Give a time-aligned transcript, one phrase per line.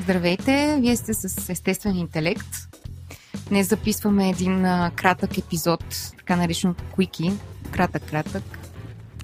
[0.00, 2.48] Здравейте, вие сте с естествен интелект.
[3.48, 5.84] Днес записваме един а, кратък епизод,
[6.18, 7.32] така нареченото Quickie.
[7.70, 8.58] Кратък, кратък.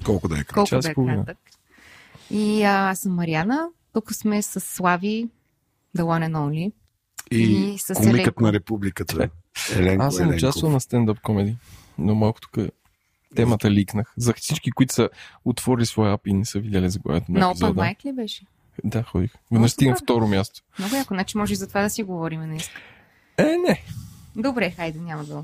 [0.05, 1.37] Колко да е Колко Час да е кратък.
[2.29, 3.67] И а, аз съм Мариана.
[3.93, 5.29] Тук сме с Слави,
[5.97, 6.71] The One and Only.
[7.31, 7.41] И,
[7.73, 8.43] И с комикът Еленко.
[8.43, 9.29] на републиката.
[9.75, 10.37] Еленко Аз съм Еленков.
[10.37, 11.57] участвал на стендъп комеди,
[11.97, 12.57] но малко тук
[13.35, 14.13] темата ликнах.
[14.17, 15.09] За всички, които са
[15.45, 17.81] отворили своя ап и не са видяли заглавието на На Open епизода.
[17.81, 18.45] Mic ли беше?
[18.83, 19.31] Да, ходих.
[19.51, 20.05] Веднъж стигнах супер.
[20.05, 20.61] второ място.
[20.79, 22.69] Много яко, значи може и за това да си говорим днес.
[23.37, 23.83] Е, не.
[24.35, 25.43] Добре, хайде, няма да.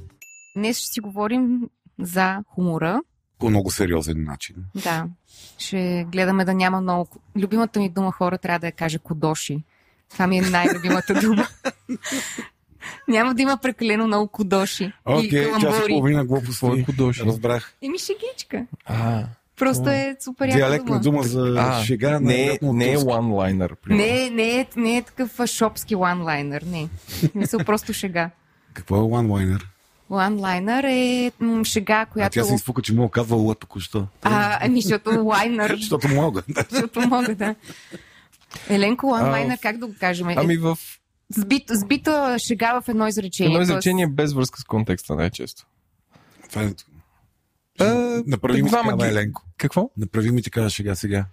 [0.55, 3.01] Днес ще си говорим за хумора.
[3.39, 4.55] По много сериозен начин.
[4.83, 5.05] Да,
[5.57, 7.07] ще гледаме да няма много...
[7.37, 9.63] Любимата ми дума хора трябва да я кажа кодоши.
[10.09, 11.47] Това ми е най-любимата дума.
[13.07, 16.85] няма да има прекалено много кодоши Окей, час и половина Какво е глупости.
[16.85, 17.23] подоши?
[17.23, 17.73] Разбрах.
[17.81, 18.65] Еми шегичка.
[18.85, 19.25] А,
[19.61, 21.01] Просто е супер яка Диалектна дума.
[21.01, 22.19] дума за а шега.
[22.19, 23.65] не, е, не е примерно.
[23.87, 26.89] Не, не, е, не е такъв шопски one-liner, не.
[27.35, 28.29] Мисъл просто шега.
[28.73, 29.61] Какво е one-liner?
[30.11, 31.31] One-liner е
[31.63, 32.33] шега, А която...
[32.33, 34.07] тя се изфука, че мога казва лъд току-що.
[34.21, 36.43] А, ами, защото лайнер, Защото мога.
[36.69, 37.55] защото мога да...
[38.69, 40.29] Еленко, А, как да го кажем?
[40.29, 40.77] Е, Ами в
[41.29, 43.47] Сбит, сбита шега в едно изречение.
[43.47, 45.65] едно Тоест- изречение без връзка с контекста най-често.
[46.49, 46.69] Това е...
[47.79, 49.43] А, Направи ми такава, ги- Еленко.
[49.57, 49.89] Какво?
[49.97, 51.25] Направи ми такава шега сега.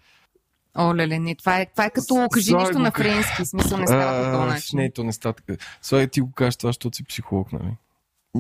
[0.75, 3.79] О, леле, не, това е, това е като кажи слава нищо го, на френски, смисъл
[3.79, 4.77] не става по този А, начин.
[4.79, 5.53] Не, то не става така.
[5.83, 7.73] Слай, ти го кажеш това, защото си психолог, нали?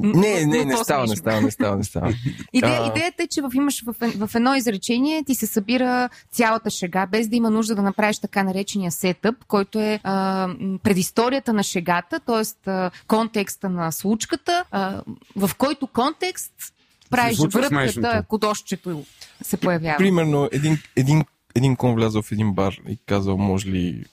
[0.03, 2.15] Не, не, не става, не става, не става, не става.
[2.53, 3.95] Идея, идеята е, че в, имаш в,
[4.27, 8.43] в едно изречение ти се събира цялата шега, без да има нужда да направиш така
[8.43, 10.49] наречения сетъп, който е а,
[10.83, 12.71] предисторията на шегата, т.е.
[13.07, 15.03] контекста на случката, а,
[15.37, 16.53] в който контекст
[17.11, 17.39] правиш
[17.69, 18.25] смешното.
[18.29, 19.05] кодошчето
[19.43, 19.99] се появява.
[19.99, 24.05] Примерно, един, един, един кон влязъл в един бар и казал, може ли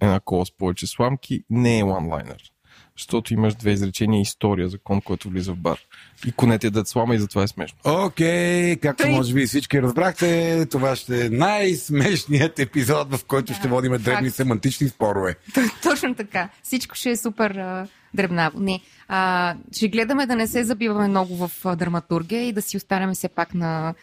[0.00, 2.52] една кола с повече сламки, не е онлайнер.
[2.98, 5.78] Защото имаш две изречения и история за кон, който влиза в бар.
[6.26, 7.78] И конете дадат слама и затова е смешно.
[7.84, 9.12] Окей, както Тъй.
[9.12, 10.26] може би всички разбрахте,
[10.66, 14.36] това ще е най-смешният епизод, в който ще Да, водим дребни факт.
[14.36, 15.34] семантични спорове.
[15.82, 16.48] Точно така.
[16.62, 18.60] Всичко ще е супер а, дребнаво.
[18.60, 18.80] Не.
[19.08, 23.14] А, ще гледаме да не се забиваме много в а, драматургия и да си останем
[23.14, 23.94] все пак на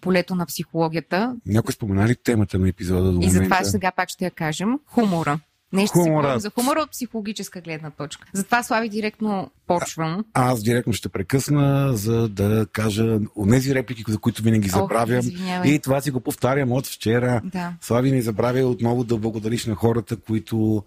[0.00, 1.36] полето на психологията.
[1.46, 3.32] Някой спомена ли темата на епизода до И момента?
[3.32, 4.78] затова сега пак ще я кажем.
[4.86, 5.38] Хумора.
[5.72, 8.28] Не ще си говорим за хумора от психологическа гледна точка.
[8.32, 10.24] Затова, Слави, директно почвам.
[10.34, 15.18] Аз директно ще прекъсна, за да кажа онези реплики, за които винаги Ох, забравям.
[15.18, 15.70] извинявай.
[15.70, 17.40] и това си го повтарям от вчера.
[17.44, 17.72] Да.
[17.80, 20.84] Слави, не забравяй отново да благодариш на хората, които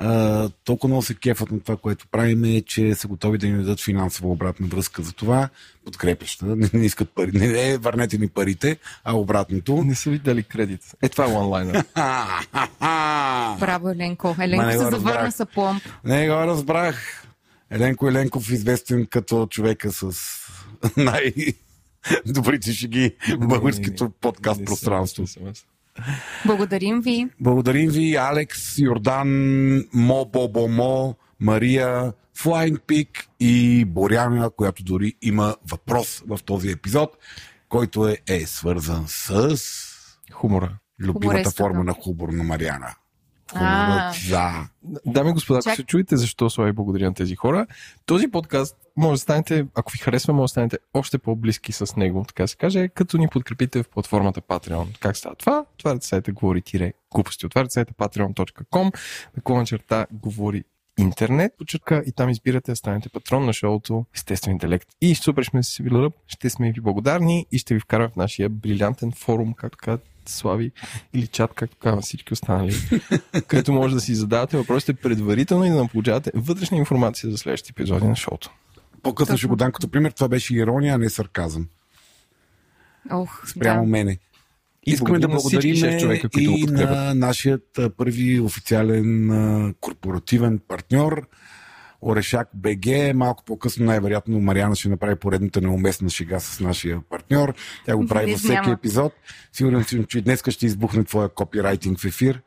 [0.00, 3.56] а, толкова много се кефат на това, което правим, е, че са готови да ни
[3.56, 5.02] дадат финансова обратна връзка.
[5.02, 5.48] За това
[5.84, 6.46] подкрепяща.
[6.46, 7.30] Не, не искат пари.
[7.34, 9.84] Не, не върнете ни парите, а обратното.
[9.84, 10.80] Не са ви дали кредит.
[11.02, 11.84] Е, това е онлайнер.
[13.60, 14.36] Браво, Еленко.
[14.40, 15.82] Еленко се завърна с апломб.
[16.04, 17.24] Не го разбрах.
[17.70, 20.12] Еленко Еленков, известен като човека с
[20.96, 25.24] най-добрите шеги в българското подкаст пространство.
[26.46, 27.28] Благодарим ви.
[27.40, 29.28] Благодарим ви, Алекс, Йордан,
[29.94, 33.08] Мо Бобо Мо, Мария, Flying Pig
[33.40, 37.16] и Боряна, която дори има въпрос в този епизод,
[37.68, 39.56] който е, е свързан с
[40.32, 40.78] Хумора.
[41.00, 41.56] любимата Хумореската.
[41.56, 42.94] форма на хумор на Мариана.
[43.54, 43.86] А.
[43.86, 44.68] Хуморът за...
[45.06, 47.66] Дами и господа, ако се чуете защо Слави благодаря на тези хора,
[48.06, 52.24] този подкаст може да станете, ако ви харесва, може да станете още по-близки с него,
[52.28, 54.98] така да се каже, като ни подкрепите в платформата Patreon.
[55.00, 55.64] Как става това?
[55.74, 57.46] Отваряте сайта говори тире глупости.
[57.46, 58.96] Отваряте сайта patreon.com,
[59.36, 60.64] наклона черта говори
[60.98, 64.88] интернет, почерка и там избирате да станете патрон на шоуто Естествен интелект.
[65.00, 65.82] И супер сме си
[66.26, 70.72] ще сме ви благодарни и ще ви вкараме в нашия брилянтен форум, както казват Слави,
[71.14, 72.74] или чат, както казват всички останали,
[73.46, 77.72] където може да си задавате въпросите предварително и да нам получавате вътрешна информация за следващите
[77.72, 78.50] епизоди на шоуто.
[79.02, 80.10] По-късно ще го дам като пример.
[80.10, 81.66] Това беше ирония, а не сарказъм.
[83.10, 83.90] Ох, Спрямо да.
[83.90, 84.18] мене.
[84.86, 91.28] И Искаме да благодарим човека, и на нашият първи официален корпоративен партньор
[92.02, 93.14] Орешак БГ.
[93.14, 97.54] Малко по-късно най-вероятно Мариана ще направи поредната неуместна шега с нашия партньор.
[97.86, 99.12] Тя го прави във всеки епизод.
[99.52, 102.42] Сигурен съм, че днес ще избухне твоя копирайтинг в ефир.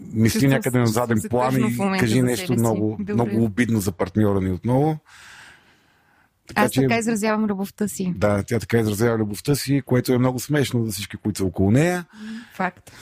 [0.00, 4.98] мисли някъде на заден план и кажи нещо много, много обидно за партньора ни отново.
[6.54, 8.12] Аз така изразявам любовта си.
[8.16, 11.70] Да, тя така изразява любовта си, което е много смешно за всички, които са около
[11.70, 12.04] нея.
[12.54, 12.92] Факт.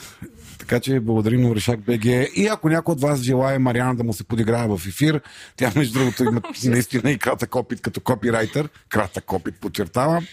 [0.59, 2.05] Така че благодарим на Орешак БГ.
[2.35, 5.21] И ако някой от вас желая Мариана да му се подиграе в ефир,
[5.55, 8.69] тя между другото има наистина и кратък опит като копирайтер.
[8.89, 10.27] Кратък опит, подчертавам.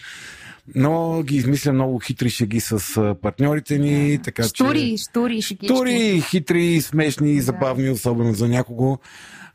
[0.75, 4.97] Но ги измисля много хитри шеги с партньорите ни, така Штури, че...
[4.97, 5.65] штури, шегички.
[5.65, 7.41] Штури, хитри, смешни, Да.
[7.41, 8.97] забавни, особено за някого.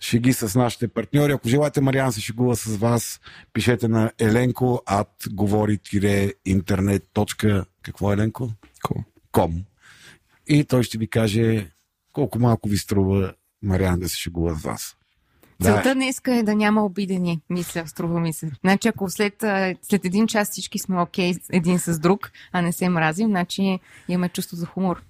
[0.00, 1.32] Шеги с нашите партньори.
[1.32, 3.20] Ако желаете Мариан се шегува с вас,
[3.52, 7.02] пишете на еленко at говори-интернет.
[7.82, 8.50] Какво е Еленко?
[8.84, 9.04] Cool.
[9.32, 9.64] ком.
[10.46, 11.70] И той ще ви каже
[12.12, 14.97] колко малко ви струва Мариан да се шегува с вас.
[15.62, 18.50] Целта днеска е да няма обидени, мисля, струва ми се.
[18.60, 19.34] Значи, ако след,
[19.82, 23.78] след един час всички сме окей един с друг, а не се мразим, значи
[24.08, 25.02] имаме чувство за хумор.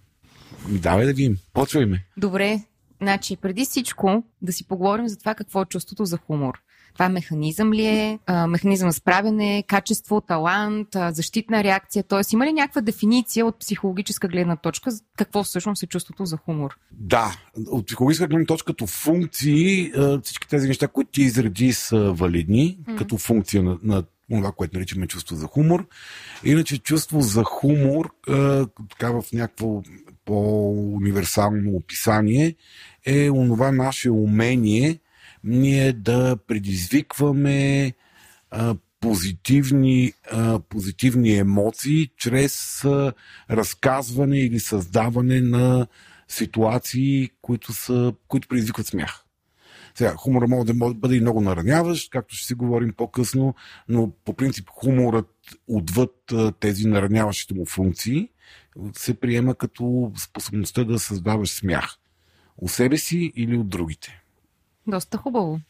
[0.69, 1.37] Давай да видим.
[1.53, 2.05] Почвайме.
[2.17, 2.61] Добре,
[3.03, 6.61] значи преди всичко да си поговорим за това какво е чувството за хумор.
[6.99, 12.21] Това механизъм ли е, а, механизъм за справяне, качество, талант, а, защитна реакция, т.е.
[12.33, 16.79] има ли някаква дефиниция от психологическа гледна точка за какво всъщност е чувството за хумор?
[16.91, 17.37] Да,
[17.67, 19.93] от психологическа гледна точка като функции,
[20.23, 25.07] всички тези неща, които ти изреди са валидни, като функция на, на това, което наричаме
[25.07, 25.87] чувство за хумор.
[26.45, 28.15] Иначе чувство за хумор,
[28.91, 29.83] така в някакво
[30.25, 32.55] по-универсално описание,
[33.07, 34.99] е онова наше умение
[35.45, 37.93] ние да предизвикваме
[38.51, 43.13] а, позитивни, а, позитивни емоции чрез а,
[43.51, 45.87] разказване или създаване на
[46.29, 49.25] ситуации, които, са, които предизвикват смях.
[49.95, 53.55] Сега, хумора може да бъде и много нараняващ, както ще си говорим по-късно,
[53.89, 55.31] но по принцип хуморът
[55.69, 58.29] отвъд тези нараняващите му функции
[58.93, 61.97] се приема като способността да създаваш смях.
[62.57, 64.18] У себе си или от другите.
[64.89, 65.61] Доста хубаво.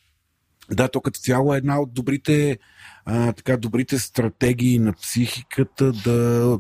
[0.71, 2.59] Да, то като цяло е една от добрите,
[3.05, 6.59] а, така, добрите стратегии на психиката да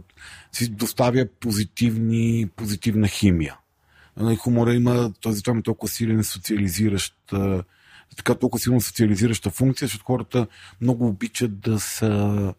[0.52, 3.58] си доставя позитивни, позитивна химия.
[4.16, 7.14] Нали, Хумора има, този това има толкова силен социализиращ,
[8.16, 10.46] така толкова силно социализираща функция, защото хората
[10.80, 12.54] много обичат да са,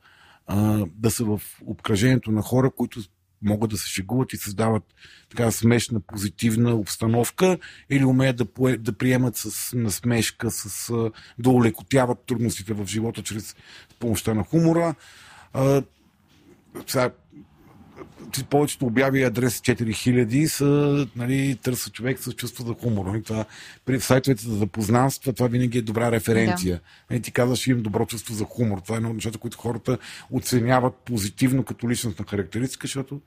[0.48, 3.02] а, да са в обкръжението на хора, които
[3.42, 4.84] могат да се шегуват и създават
[5.30, 7.58] така смешна, позитивна обстановка
[7.90, 10.94] или умеят да, пое, да приемат с насмешка, с,
[11.40, 13.56] да улекотяват трудностите в живота чрез
[14.00, 14.96] помощта на хумора.
[15.54, 15.84] А,
[16.88, 17.12] сега,
[18.50, 23.06] повечето обяви адрес 4000 са, нали, търса човек с чувство за хумор.
[23.06, 23.46] Нали, Това,
[23.86, 26.76] при сайтовете за запознанства това винаги е добра референция.
[26.76, 26.81] Да.
[27.10, 28.80] Нали, ти казваш, имам добро чувство за хумор.
[28.80, 29.98] Това е едно от нещата, които хората
[30.31, 33.22] оценяват позитивно като личностна характеристика, защото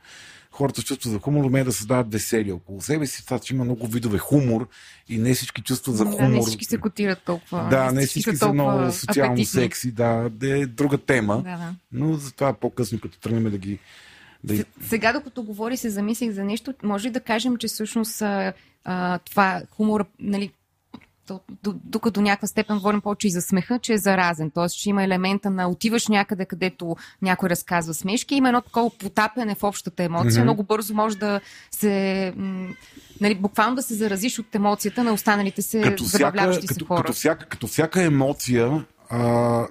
[0.50, 3.24] хората с чувство за хумор умеят да създават веселие около себе си.
[3.24, 4.68] Това, че има много видове хумор
[5.08, 6.28] и не всички чувства за Да, хумор.
[6.30, 7.68] не всички се котират толкова.
[7.70, 9.44] Да, не всички са много социално апетитни.
[9.62, 11.36] секси, да, да е друга тема.
[11.36, 11.74] Да, да.
[11.92, 13.78] Но затова по-късно, като тръгнем да ги.
[14.44, 14.64] Да...
[14.80, 16.74] Сега, докато говори, се замислих за нещо.
[16.82, 18.52] Може ли да кажем, че всъщност а,
[18.84, 20.52] а, това хумора, нали,
[21.26, 24.50] то, до, някаква степен говорим повече и за смеха, че е заразен.
[24.50, 28.34] Тоест, че има елемента на отиваш някъде, където някой разказва смешки.
[28.34, 30.32] Има едно такова потапяне в общата емоция.
[30.32, 30.42] Mm-hmm.
[30.42, 32.34] Много бързо може да се...
[33.20, 37.02] Нали, буквално да се заразиш от емоцията на останалите се като всяка, се като, хора.
[37.02, 39.66] като, всяка, като всяка емоция, а,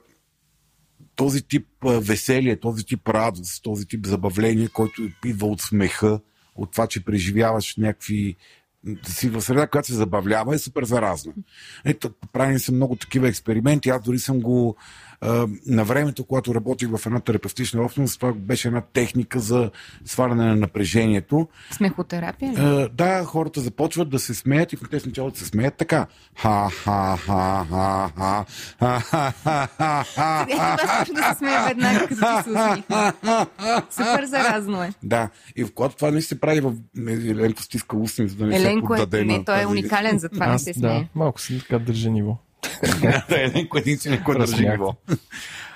[1.22, 6.20] този тип веселие, този тип радост, този тип забавление, който идва от смеха,
[6.56, 8.36] от това, че преживяваш някакви
[9.04, 11.34] си в среда, която се забавлява, е супер заразна.
[11.86, 13.90] Ето, правени са много такива експерименти.
[13.90, 14.76] Аз дори съм го
[15.68, 19.72] на времето, когато работих в една терапевтична общност, това беше една техника за
[20.06, 21.48] сваляне на напрежението.
[21.72, 22.82] Смехотерапия ли?
[22.82, 26.08] Е, да, хората започват да се смеят и в те в началото се смеят така.
[26.36, 28.46] Ха, ха, ха, ха, ха,
[28.80, 30.46] ха, ха, ха, ха, ха,
[31.06, 33.14] това да се смея веднага, като ти се усмихна.
[33.92, 34.94] Супер заразно е.
[35.04, 36.74] Да, и в когато това не се прави в
[37.08, 40.20] Еленко стиска устни, за да не Еленко се е, поддаде не, на той е уникален,
[40.20, 41.08] затова не Аз, се да, смее.
[41.16, 42.38] малко си така държа ниво.
[43.02, 44.96] да, Еленко е единствено, който държи ниво.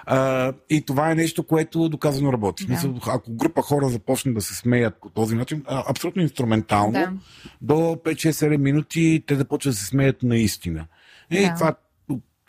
[0.05, 2.65] А, и това е нещо, което доказано работи.
[2.65, 2.73] Да.
[2.73, 7.11] Мисля, ако група хора започне да се смеят по този начин, а, абсолютно инструментално, Да.
[7.61, 10.85] до 5-6-7 минути те започват да се смеят наистина.
[11.31, 11.53] И Да.
[11.55, 11.75] това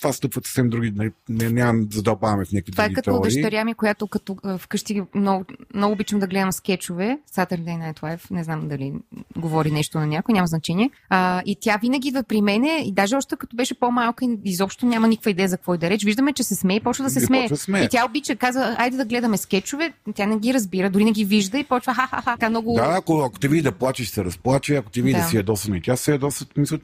[0.06, 3.10] това стъпват съвсем други, нали, не, няма да задълбаваме в някакви Това е други като
[3.12, 3.22] теории.
[3.34, 5.44] дъщеря ми, която като вкъщи много,
[5.74, 7.18] много обичам да гледам скетчове.
[7.32, 8.92] Saturday Night Live, не знам дали
[9.36, 10.90] говори нещо на някой, няма значение.
[11.10, 14.86] А, и тя винаги идва при мене и даже още като беше по-малка и изобщо
[14.86, 16.04] няма никаква идея за какво и да реч.
[16.04, 17.48] Виждаме, че се смее и почва да се смее.
[17.48, 17.82] смее.
[17.82, 19.92] И тя обича, казва, айде да гледаме скетчове.
[20.14, 22.50] Тя не ги разбира, дори не ги вижда и почва ха-ха-ха.
[22.50, 22.74] Много...
[22.74, 25.24] Да, ако, ако те види да плачеш, се разплаче, ако те види да, Да.
[25.24, 26.78] си ядосана и тя се ядоса, мисля,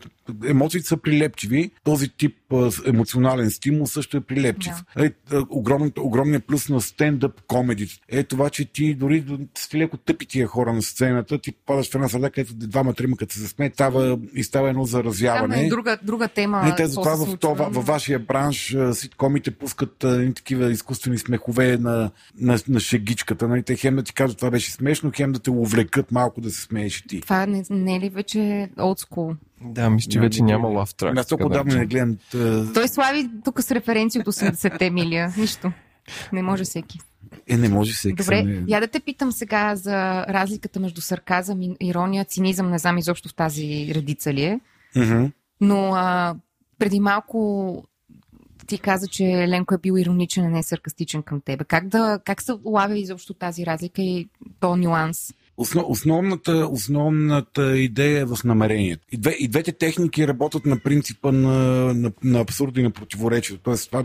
[0.46, 1.70] емоциите са прилепчиви.
[1.84, 4.74] Този тип с- емоционален стимул също е прилепчив.
[4.96, 5.06] Да.
[5.06, 5.10] Е,
[5.50, 10.26] огромен, огромният плюс на стендъп комеди е това, че ти дори да си леко тъпи
[10.26, 13.74] тия хора на сцената, ти падаш в една среда, където двама, трима, като се смеят,
[13.74, 15.62] става, и става едно заразяване.
[15.62, 16.62] е друга, друга тема.
[16.62, 21.18] Не, те затова в, това, във вашия бранш а, ситкомите пускат а, едни такива изкуствени
[21.18, 23.48] смехове на, на, на шегичката.
[23.48, 23.62] Нали?
[23.62, 26.60] Те хем да ти кажат това беше смешно, хем да те увлекат малко да се
[26.60, 27.20] смееш и ти.
[27.20, 29.36] Това не, не е ли вече school?
[29.64, 31.18] Да, мисля, че вече няма лав трак.
[31.18, 32.16] Аз толкова давно не гледам.
[32.74, 35.34] Той слави тук с референции от 80-те милия.
[35.38, 35.72] Нищо.
[36.32, 36.98] Не може всеки.
[37.48, 38.14] Е, не може всеки.
[38.14, 42.78] Добре, не- я да те питам сега за разликата между сарказъм, и ирония, цинизъм, не
[42.78, 44.60] знам изобщо в тази редица ли е.
[45.60, 46.34] Но а,
[46.78, 47.84] преди малко
[48.66, 51.64] ти каза, че Ленко е бил ироничен, а не саркастичен към тебе.
[51.64, 54.28] Как, да, как се улавя изобщо тази разлика и
[54.60, 55.34] то нюанс?
[55.62, 59.06] Основ, основната, основната идея е в намерението.
[59.12, 61.58] И, две, и двете техники работят на принципа на,
[61.94, 63.62] на, на абсурда и на противоречието.
[63.62, 64.04] Тоест, това,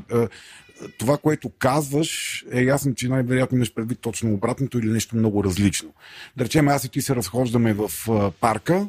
[0.98, 5.94] това, което казваш, е ясно, че най-вероятно имаш предвид точно обратното или нещо много различно.
[6.38, 7.92] Да речем, аз и ти се разхождаме в
[8.40, 8.88] парка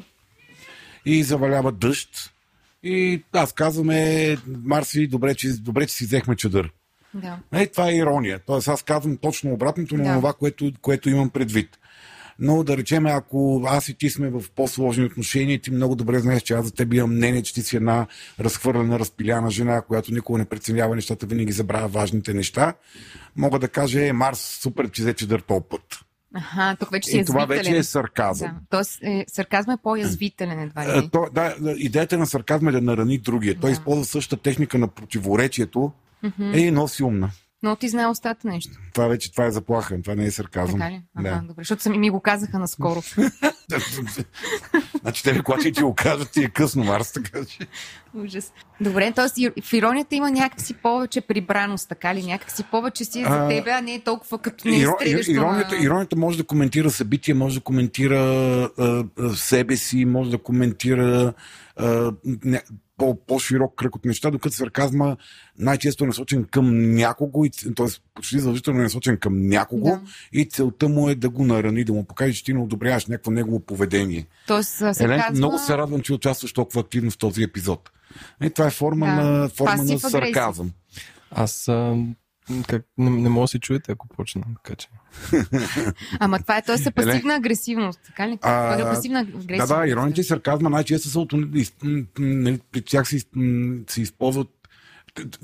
[1.05, 2.09] и завалява дъжд.
[2.83, 6.71] И аз казваме, Марси, добре, че, добре, че си взехме чадър.
[7.13, 7.39] Да.
[7.51, 8.39] Е, това е ирония.
[8.45, 10.15] Тоест аз казвам точно обратното на Да.
[10.15, 11.69] това, което, което имам предвид.
[12.39, 16.41] Но да речем, ако аз и ти сме в по-сложни отношения, ти много добре знаеш,
[16.41, 18.07] че аз за теб имам мнение, че ти си една
[18.39, 22.73] разхвърлена, разпиляна жена, която никога не преценява нещата, винаги забравя важните неща.
[23.35, 25.81] Мога да кажа, е, Марс, супер, че взе чадър този път.
[26.35, 28.51] Аха, тук вече си И е това вече е сарказъм.
[28.51, 28.59] Да.
[28.69, 31.09] Тоест, е, сарказма е по-язвителен едва ли Е.
[31.09, 33.59] То, да, идеята на сарказма е да нарани другия.
[33.59, 33.71] Той Да.
[33.71, 35.91] използва същата техника на противоречието
[36.53, 37.31] е и носи умна.
[37.63, 38.71] Но ти знае остата нещо.
[38.93, 40.79] Това вече това е заплаха, това не е сарказъм.
[40.79, 41.01] Така ли?
[41.15, 41.41] Ага, Да.
[41.47, 41.61] добре.
[41.61, 43.01] Защото сами ми го казаха наскоро.
[45.01, 47.59] значи тебе, когато и ти го кажат, ти е късно, Марс, така че.
[48.13, 48.53] Ужас.
[48.81, 49.61] Добре, т.е.
[49.61, 52.23] в иронията има някакси повече прибраност, така ли?
[52.23, 54.91] Някакси повече си е за А, тебе, а не е толкова като не Иро,
[55.27, 55.83] иронията, на...
[55.83, 58.19] иронията може да коментира събития, може да коментира
[58.77, 61.33] а, себе си, може да коментира
[61.75, 62.11] а,
[63.27, 65.17] по-широк кръг от неща, докато сарказма
[65.59, 67.85] най-често е насочен към някого, т.е.
[68.13, 70.01] почти задължително е насочен към някого Да.
[70.33, 73.31] и целта му е да го нарани, да му покаже, че ти не одобряваш някакво
[73.31, 74.27] негово поведение.
[74.47, 75.37] Тоест, Елен, сарказма...
[75.37, 77.89] много се радвам, че участваш толкова активно в този епизод.
[78.43, 79.11] И това е форма Да.
[79.15, 80.11] на, форма на агресив.
[80.11, 80.71] сарказъм.
[81.31, 81.69] Аз
[82.67, 84.43] как, не, не мога да се чуете, ако почна.
[84.63, 84.87] Така че.
[86.19, 86.75] Ама това е, т.е.
[86.87, 88.39] е пасивна агресивност, така ли?
[88.41, 89.69] А, Това е пасивна агресивност.
[89.69, 91.33] Да, да, иронията и сарказма най-често са от...
[92.19, 93.19] нали, При тях се,
[93.87, 94.47] се използват...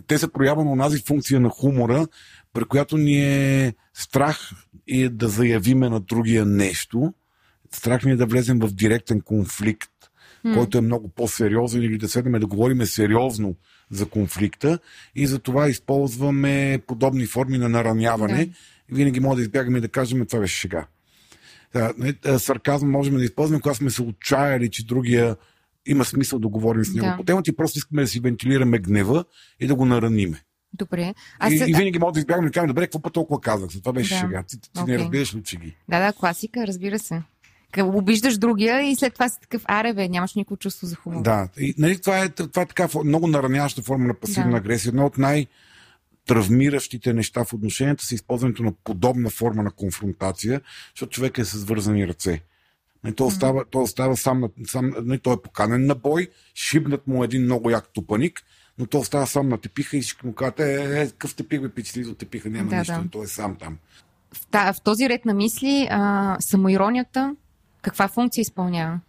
[0.08, 2.08] Те са проява на онази функция на хумора,
[2.54, 4.52] при която ни е страх
[4.88, 7.14] и да заявиме на другия нещо.
[7.72, 9.92] Страх ни е да влезем в директен конфликт,
[10.54, 13.56] който е много по-сериозен или да седнем да говорим сериозно
[13.92, 14.80] за конфликта
[15.16, 18.46] и за това използваме подобни форми на нараняване.
[18.46, 18.52] Да.
[18.96, 20.86] Винаги може да избягаме и да кажем, това беше шега.
[21.98, 25.36] Не, сарказъм можем да използваме, когато сме се отчаяли, че другия
[25.86, 27.18] има смисъл да говорим с него Да.
[27.18, 29.26] по темата и просто искаме да си вентилираме гнева
[29.60, 30.42] и да го нараниме.
[30.74, 31.02] Добре.
[31.02, 31.66] И, Аз се...
[31.68, 33.70] и винаги може да избягаме и да кажем, добре, какво път толкова казах?
[33.70, 34.20] За това беше Да.
[34.20, 34.44] шега.
[34.44, 34.98] Ти, ти не Окей.
[34.98, 35.76] разбираш ли че ги?
[35.90, 37.22] Да, да, класика, разбира се.
[37.84, 41.22] Обиждаш другия и след това си такъв, аре бе, нямаш никакво чувство за хумор.
[41.22, 44.58] Да, и, нали, това, е, това е така много нараняваща форма на пасивна Да.
[44.58, 44.90] агресия.
[44.90, 45.48] Едно от най-
[46.28, 50.62] травмиращите неща в отношенията са използването на подобна форма на конфронтация,
[50.96, 52.42] защото човек е с вързани ръце.
[53.04, 57.24] Нали, той, остава, той остава сам, сам нали, той е поканен на бой, шибнат му
[57.24, 58.42] един много як тупаник,
[58.78, 61.70] но той остава сам на тепиха и ще му кажат, е, е, къв тепих бе,
[61.70, 63.10] пич, слиза от тепиха, няма Да, нищо, да.
[63.12, 63.78] той е сам там.
[64.34, 67.36] В, та, в този ред на мисли, а, самоиронията,
[67.86, 69.00] каква функция изпълнява?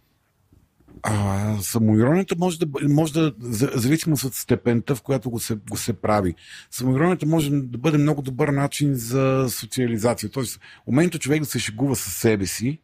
[1.03, 5.77] А, самоиронията може да, може да, за- зависимост от степента, в която го се, го
[5.77, 6.35] се прави.
[6.71, 10.29] Самоиронията може да бъде много добър начин за социализация.
[10.29, 12.79] Тоест, умението човек да се шегува със себе си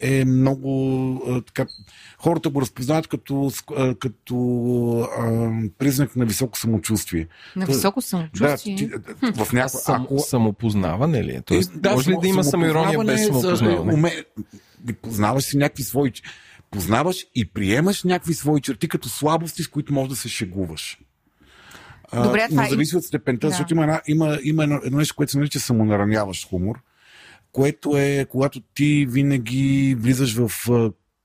[0.00, 0.70] е много
[1.28, 1.66] а, така.
[2.18, 4.34] Хората го разпознават като, а, като
[5.18, 7.26] а, признак на високо самочувствие.
[7.56, 8.76] На високо Да, самочувствие?
[8.76, 8.90] ти,
[9.34, 11.40] в някакво, Сам, ако, Самопознаване ли е?
[11.40, 14.24] Тоест, да, може ли само- да има самоирония самопознаване без е за- самопознаване?
[14.84, 14.92] Уме...
[14.92, 16.12] Познаваш си някакви свои...
[16.70, 20.98] Познаваш и приемаш някакви свои черти като слабости, с които можеш да се шегуваш.
[22.14, 23.50] Добре, но зависи от степента, Да.
[23.50, 26.82] защото има, една, има, има едно, едно нещо, което се нарича самонараняващ хумор,
[27.52, 30.50] което е когато ти винаги влизаш в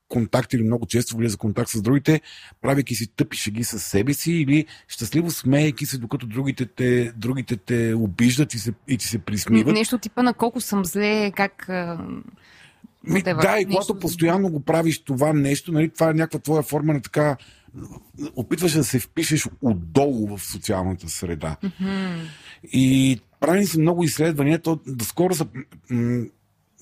[0.08, 2.20] контакт или много често влизаш в контакт с другите,
[2.62, 7.56] правейки си тъпи шеги с себе си или щастливо смеейки се, докато другите те, другите
[7.56, 9.74] те обиждат и, се, и ти се присмиват.
[9.74, 11.70] Нещо типа на колко съм зле, как...
[13.06, 16.62] Ми, да, и нещо- когато постоянно го правиш това нещо, нали, това е някаква твоя
[16.62, 17.36] форма на така.
[18.36, 21.56] Опитваш да се впишеш отдолу в социалната среда.
[21.62, 22.20] Мгм.
[22.72, 25.46] И правим се много изследвания, то доскоро са.
[25.90, 26.24] м,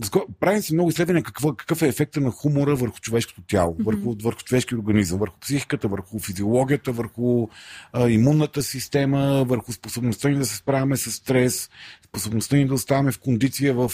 [0.03, 4.17] доскоро- Правим се много изследвания какъв, какъв е ефекта на хумора върху човешкото тяло, върху,
[4.23, 7.49] върху човешки организъм, върху психиката, върху физиологията, върху
[7.93, 11.71] а, имунната система, върху способността ни да се справяме с стрес,
[12.15, 13.91] способността ни да оставаме в кондиция в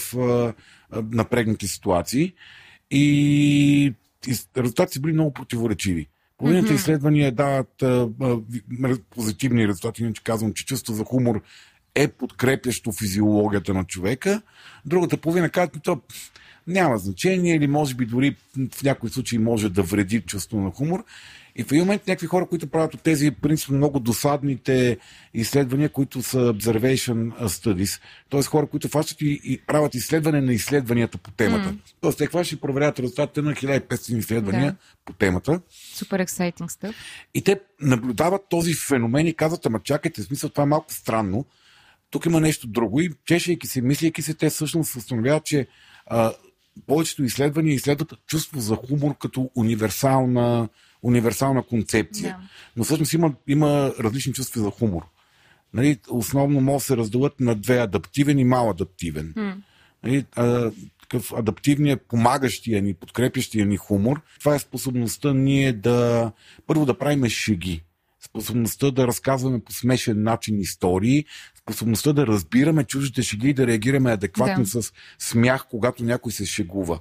[1.11, 2.33] напрегнати ситуации.
[2.91, 3.93] И,
[4.27, 6.07] и резултатите са били много противоречиви.
[6.37, 6.75] Половината Мгм.
[6.75, 8.09] изследвания дават а,
[9.09, 11.41] позитивни резултати, иначе казвам, че чувство за хумор
[11.95, 14.41] е подкрепящо физиологията на човека.
[14.85, 16.01] Другата половина казват, то
[16.67, 18.35] няма значение или може би дори
[18.71, 21.03] в някои случаи може да вреди чувство на хумор.
[21.55, 24.97] И в един момент някакви хора, които правят от тези принципно много досадните
[25.33, 28.43] изследвания, които са observation studies, т.е.
[28.43, 31.65] хора, които фащат и, и правят изследване на изследванията по темата.
[31.65, 31.77] М.
[32.01, 34.77] Тоест, те хващат и проверяват резултатите на 1500 изследвания Да.
[35.05, 35.61] по темата.
[35.93, 36.95] Супер ексайтинг стъп.
[37.33, 41.45] И те наблюдават този феномен и казват, ама чакайте, в смисъл това е малко странно.
[42.11, 45.67] Тук има нещо друго и чешейки се, мислейки се, те всъщност установяват, че
[46.05, 46.33] а,
[46.87, 50.69] повечето изследвания изследват чувство за хумор като универсална,
[51.03, 52.37] универсална концепция.
[52.39, 52.47] Да.
[52.77, 55.01] Но всъщност има, има различни чувства за хумор.
[55.73, 59.33] Нали, основно могат да се разделят на две адаптивен и маладаптивен.
[59.35, 59.57] М.
[60.03, 66.31] Нали, а, такъв адаптивният, помагащия ни, подкрепящия ни хумор, това е способността ние да
[66.67, 67.83] първо да правим шеги.
[68.25, 71.25] Способността да разказваме по смешен начин истории,
[71.59, 74.69] способността да разбираме чуждите шеги и да реагираме адекватно Да.
[74.69, 76.99] с смях, когато някой се шегува.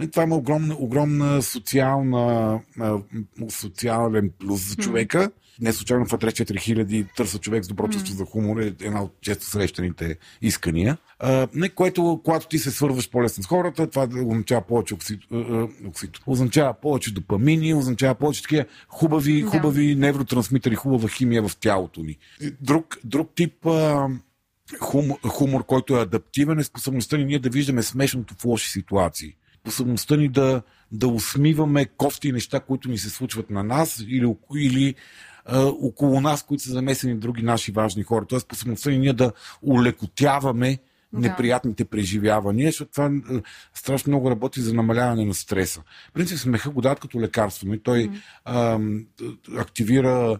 [0.00, 2.60] Е, Това има огромна, огромна социална,
[3.48, 5.30] социален плюс за човека.
[5.60, 9.12] Не случайно в Адрес 4000 търса човек с добро чувство за хумор е една от
[9.20, 10.96] често срещаните искания.
[11.18, 15.28] А, не, което, когато ти се свързваш по-лесно с хората, това означава повече оксито.
[16.26, 19.48] означава повече допамини, означава повече такива хубави, Да.
[19.48, 22.16] хубави невротрансмитери, хубава химия в тялото ни.
[22.60, 24.08] Друг, друг тип а,
[24.80, 29.34] хумор, хумор, който е адаптивен, е способността ни ние да виждаме смешното в лоши ситуации.
[29.60, 34.94] Способността ни да, да усмиваме кофти неща, които ни се случват на нас или, или
[35.44, 38.24] а, около нас, които са замесени други наши важни хора.
[38.24, 40.78] Тоест способността ни ние да улекотяваме
[41.12, 41.20] Да.
[41.20, 43.10] неприятните преживявания, защото това
[43.74, 45.80] страшно много работи за намаляване на стреса.
[46.10, 48.10] В принцип смеха го дадат като лекарство, и той
[48.44, 48.78] а,
[49.56, 50.38] активира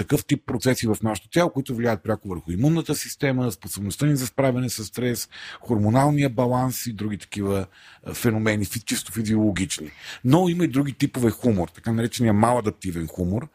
[0.00, 4.26] такъв тип процеси в нашето тяло, които влияят пряко върху имунната система, способността ни за
[4.26, 5.28] справяне с стрес,
[5.60, 7.66] хормоналния баланс и други такива
[8.04, 9.90] а, феномени, чисто физиологични.
[10.24, 13.48] Но има и други типове хумор, така наречения маладаптивен хумор.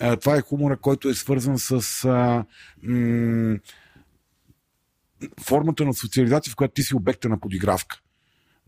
[0.00, 2.44] А, Това е хумора, който е свързан с а,
[2.82, 3.58] м-
[5.40, 8.01] формата на социализация, в която ти си обекта на подигравка.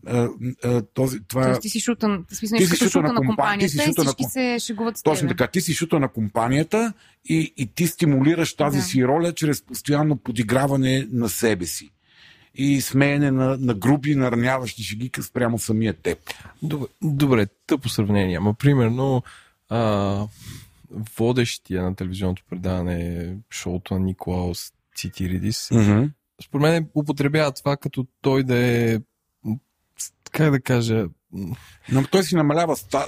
[0.07, 0.27] А,
[0.63, 3.25] а, този, това, Тоест ти си шута, смисъл, Ти си шута шута на на компа-
[3.27, 5.37] компанията ти си и шута на всички ком- се шегуват с Точно тебе.
[5.37, 5.51] така.
[5.51, 6.93] Ти си шута на компанията
[7.25, 8.83] и, и ти стимулираш тази Да.
[8.83, 11.91] си роля чрез постоянно подиграване на себе си.
[12.55, 16.17] И смеене на, на груби, нараняващи шеги спрямо самия теб.
[16.61, 18.37] Добре, добре тъпо сравнение.
[18.37, 19.23] Ама примерно
[19.69, 20.21] а,
[21.17, 26.09] водещия на телевизионното предаване шоуто на Николаус Цитиридис, Mm-hmm.
[26.43, 28.99] според мен употребява това като той да е
[30.35, 31.05] как да кажа
[31.91, 32.75] Но той си намалява.
[32.75, 33.05] Ста...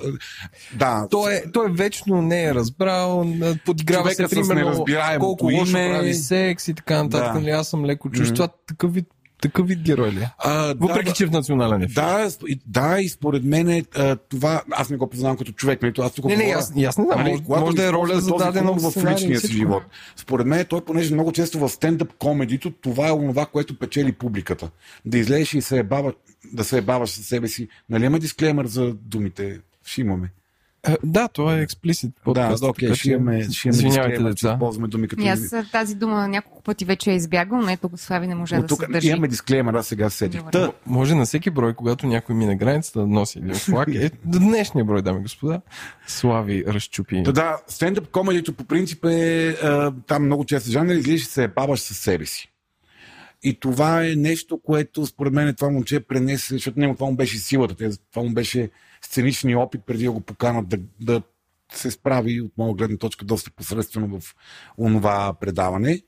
[0.75, 3.25] Да, той, е, той вечно не е разбрал,
[3.65, 4.85] подиграва Човека се примерно
[5.19, 5.89] колко име.
[5.91, 7.33] прави секс и така нататък.
[7.33, 7.39] Да.
[7.39, 8.25] Нали, аз съм леко чуш.
[8.27, 8.35] Мгм.
[8.35, 9.05] Това такъв вид,
[9.41, 10.29] такъв вид герой ли е?
[10.37, 11.95] а, Въпреки, да, че е в национален ефир.
[11.95, 12.29] Да,
[12.65, 13.83] да, и според мен е,
[14.29, 16.97] това, аз не го познавам като човек, нали, аз тук Не, не, говоря- аз, аз
[16.97, 17.19] не знам.
[17.19, 19.83] Нали, може, може да е роля зададена в личния си живот.
[20.15, 24.69] Според мен той, понеже много често в стендъп комедито, това е онова, което печели публиката.
[25.05, 26.13] Да излезеш и се ебава,
[26.53, 27.67] да се ебаваш със себе си.
[27.89, 29.59] Нали има дисклеймер за думите?
[29.85, 30.31] Ще имаме.
[30.87, 32.61] Е, Да, това е експлисит Да, подкаст.
[32.61, 34.51] да, окей, ще имаме, ще имаме Извинявайте, деца.
[34.53, 35.21] използваме думи като...
[35.21, 35.39] И аз
[35.71, 38.79] тази дума няколко пъти вече е избягал, но ето Слави не може Но да тук
[38.79, 39.07] се държи.
[39.07, 40.41] имаме дисклеймер, аз сега се седих.
[40.51, 43.87] Та, Може на всеки брой, когато някой мине границата, да носи един флаг.
[43.87, 45.61] Е, днешния брой, дами и господа,
[46.07, 47.23] Слави разчупи.
[47.25, 51.79] Та да, стендъп комедито по принцип е а, там много често жанр, излизаш се ебаваш
[51.79, 52.51] със себе си.
[53.43, 57.37] И това е нещо, което според мен това момче пренесе, защото него това му беше
[57.37, 58.69] силата, това му беше
[59.01, 61.21] сценичния опит преди да го поканат да, да
[61.73, 64.35] се справи от моя гледна точка доста посредствено в
[64.77, 66.01] онова предаване.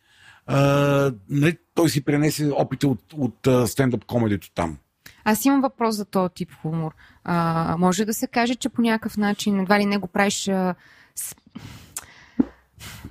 [0.46, 4.78] А, не, той си пренесе опита от, от стендъп комедито там.
[5.24, 6.92] Аз имам въпрос за този тип хумор.
[7.24, 10.76] А, може да се каже, че по някакъв начин едва ли не го правиш а,
[11.16, 11.36] с...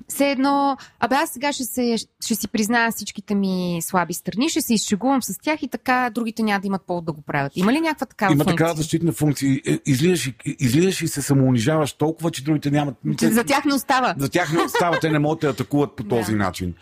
[0.09, 4.61] Все едно, абе аз сега ще, се, ще си призная всичките ми слаби страни, ще
[4.61, 7.53] се изшегувам с тях и така другите няма да имат повод да го правят.
[7.57, 8.57] Има ли някаква такава Има функция?
[8.57, 9.61] такава защитна функция.
[9.67, 12.95] Е, Излизаш, и- излизаш и се самоунижаваш толкова, че другите нямат...
[13.23, 14.15] За тях не остава.
[14.19, 16.39] За тях не остава, те не могат да атакуват по този Да.
[16.39, 16.75] начин.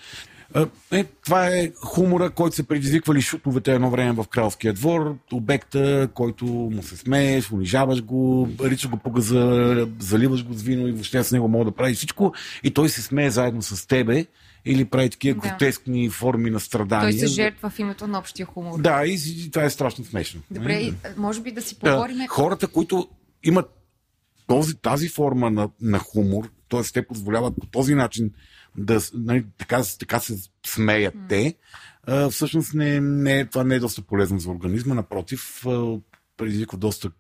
[0.55, 5.17] А, Е, това е хумора, който се предизвиквали шутовете едно време в кралския двор.
[5.33, 9.21] Обекта, който му се смееш, унижаваш го, ричаш го по
[9.99, 12.35] заливаш го с вино и въобще с него мога да прави всичко.
[12.65, 14.27] И той се смее заедно с тебе
[14.65, 15.49] или прави такива Да.
[15.49, 17.11] гротескни форми на страдания.
[17.11, 18.81] Той се жертва в името на общия хумор.
[18.81, 20.41] Да, и, и това е страшно смешно.
[20.51, 22.27] Добре, и, може би да си Да, поговорим.
[22.29, 23.09] хората, които
[23.45, 23.67] имат
[24.47, 26.83] този, тази форма на, на хумор, т.е.
[26.83, 28.31] те позволяват по този начин
[28.79, 31.55] да нали, така, така се смеят те,
[32.07, 35.99] а, всъщност не, не, това не е доста полезно за организма, напротив, а,
[36.37, 37.11] предизвиква доста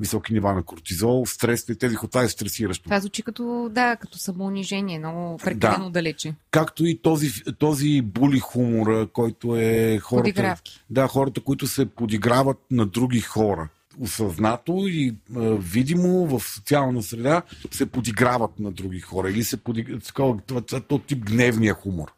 [0.00, 2.84] високи нива на кортизол, стрес, и тези хота е стресиращо.
[2.84, 6.34] Това звучи като, да, като самоунижение, много прекалено далече.
[6.50, 10.84] Както и този, този були хумора, който е хората, Подигравки.
[10.90, 13.68] да, хората, които се подиграват на други хора.
[14.00, 19.30] Осъзнато и а, видимо в социална среда се подиграват на други хора.
[19.30, 22.12] Или се подиграват, такова, това, това, това тип гневния хумор,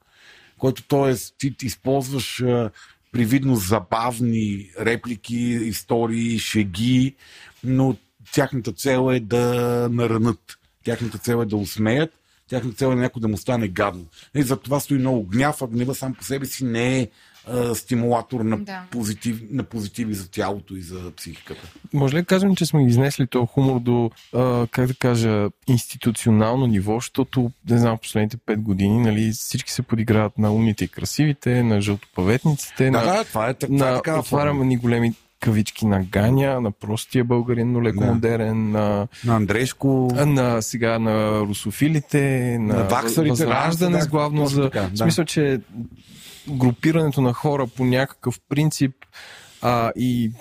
[0.58, 1.14] който т.е.
[1.38, 2.70] ти използваш а,
[3.12, 7.14] привидно забавни реплики, истории, шеги,
[7.64, 7.96] но
[8.32, 9.44] тяхната цел е да
[9.92, 10.58] наранат.
[10.84, 12.10] Тяхната цел е да усмеят,
[12.48, 14.06] тяхната цел е някой да му стане гадно.
[14.34, 17.08] И за стои много гняв, а гнева сам по себе си не е
[17.46, 18.82] а, стимулатор на, Да.
[18.90, 21.68] позитив, на позитиви за тялото и за психиката.
[21.92, 26.66] Може ли да кажем, че сме изнесли този хумор до, а, как да кажа, институционално
[26.66, 31.62] ниво, защото, не знам, последните 5 години, нали, всички се подиграват на умните и красивите,
[31.62, 35.86] на жълтопаветниците, Да, на, да, това е, това е на такава отваряме ни големи кавички
[35.86, 38.06] на Ганя, на простия българин, но леко Да.
[38.06, 40.08] модерен, на, На Андрешко.
[40.16, 42.20] на сега на русофилите,
[42.60, 44.62] на, На ваксарите, възраждане да, с главно за...
[44.70, 44.96] така, В да.
[44.96, 45.60] смисъл, че
[46.50, 48.94] групирането на хора по някакъв принцип
[49.62, 50.32] а, и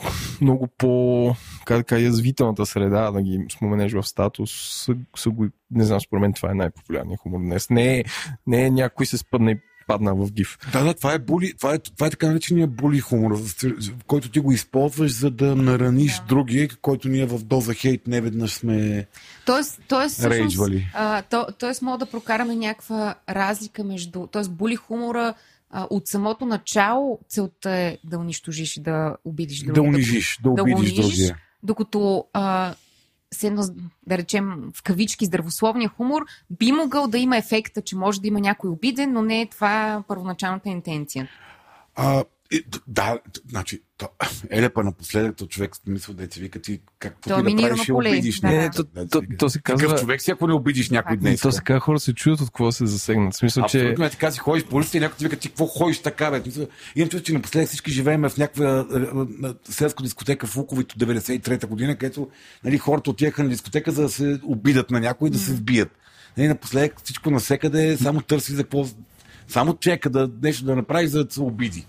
[0.41, 4.51] много по как да кажа, язвителната среда да ги споменеш в статус
[4.85, 7.69] са, са го, не знам, според мен това е най-популярният хумор днес.
[7.69, 8.03] Не е,
[8.47, 10.57] не е някой се спъдна и падна в гиф.
[10.71, 13.55] Да, да, това е, були, това е, това е така наречения були хумор, в
[14.07, 16.25] който ти го използваш, за да нараниш Да.
[16.25, 19.05] другия, който ние в доза хейт не веднъж сме...
[19.45, 20.91] Тоест, тоест, всъщност, Рейджвали.
[20.93, 24.27] а, то, тоест, мога да прокараме някаква разлика между.
[24.27, 25.33] Тоест, були хумора
[25.69, 29.73] а, от самото начало целта е да унищожиш и да обидиш другия.
[29.73, 31.37] Да унижиш, да да обидиш унижиш, другия.
[31.63, 32.75] Докато а,
[33.43, 33.63] едно,
[34.07, 38.39] да речем, в кавички здравословния хумор би могъл да има ефекта, че може да има
[38.39, 41.29] някой обиден, но не е това първоначалната интенция.
[41.95, 44.09] А, и, да, значи, то,
[44.49, 47.07] Елепа напоследък, то човек мисля да ти вика ти То
[47.39, 48.09] е ти да правиш, ще поле.
[48.09, 48.39] обидиш.
[48.39, 48.63] Да, някой.
[48.67, 48.69] да.
[48.69, 49.99] Не, то, Да, то, то се Такъв казва...
[49.99, 51.41] човек си, ако не обидиш някой днес.
[51.41, 53.33] То се казва, хора се чуят от какво се засегнат.
[53.33, 53.77] В смисъл, че...
[53.79, 56.31] Абсолютно е така си ходиш по улицата и някой ти вика, ти какво ходиш така,
[56.31, 56.43] бе?
[56.95, 58.85] Имам чувство, че напоследък всички живеем в някаква
[59.69, 62.29] селска дискотека в Луковито 93-та година, където
[62.63, 65.89] нали, хората отиваха на дискотека, за да се обидат на някой и да се сбият.
[66.37, 68.85] Нали, напоследък всичко насекъде само търси за какво.
[69.47, 71.87] Само чека да нещо да направи, за да се обиди.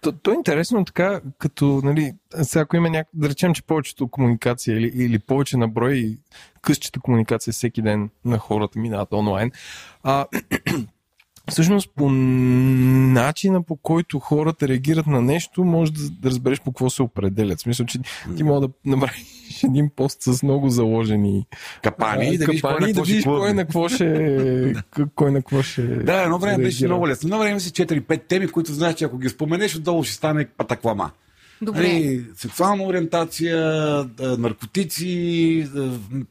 [0.00, 4.08] То, то е интересно така, като, нали, сега ако има някак, да речем, че повечето
[4.08, 6.18] комуникация или, или повече на брой
[6.62, 9.52] късчета комуникация всеки ден на хората минават онлайн,
[10.02, 10.26] а,
[11.50, 16.90] всъщност по начина по който хората реагират на нещо, може да, да разбереш по какво
[16.90, 17.58] се определят.
[17.58, 17.98] В смисъл, че
[18.36, 21.46] ти мога да направиш един пост с много заложени
[21.82, 24.74] Капани и да видиш кой на капани, да какво ще видиш кой на какво ще,
[25.14, 27.26] кой на какво ще Да, едно време беше много лесно.
[27.26, 31.10] Едно време си 4-5 теми, които знаеш, че ако ги споменеш, отдолу ще стане патаклама.
[31.62, 31.80] Добре.
[31.80, 33.56] Нали, сексуална ориентация,
[34.18, 35.68] наркотици,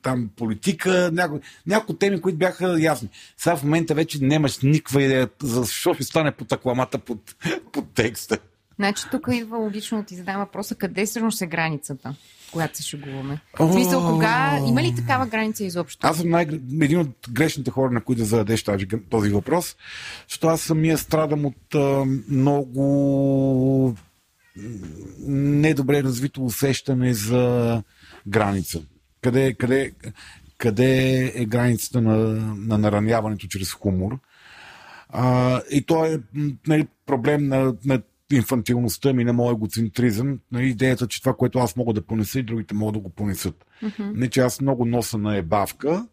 [0.01, 3.09] там политика, някои, някои теми, които бяха ясни.
[3.37, 7.35] Сега в момента вече нямаш никаква идея за защо ще стане под акламата под,
[7.71, 8.37] под текста.
[8.75, 12.15] Значи тук идва логично да ти задам въпроса къде всъщност е границата,
[12.51, 13.39] когато се шегуваме.
[13.59, 14.59] В смисъл, кога...
[14.67, 16.07] Има ли такава граница изобщо?
[16.07, 16.47] Аз съм най-
[16.81, 19.75] един от грешните хора, на които да зададеш тази, този въпрос,
[20.29, 23.95] защото аз самия страдам от а, много
[25.27, 27.83] недобре развито усещане за
[28.27, 28.81] граница.
[29.21, 29.91] Къде, къде,
[30.57, 32.17] къде е границата на,
[32.55, 34.19] на нараняването чрез хумор?
[35.09, 36.19] А, и то е
[36.67, 41.75] нали, проблем на, на инфантилността ми, на моя егоцентризъм, на идеята, че това, което аз
[41.75, 43.65] мога да понеса и другите могат да го понесат.
[43.99, 46.07] Не, че аз много носа на ебавка,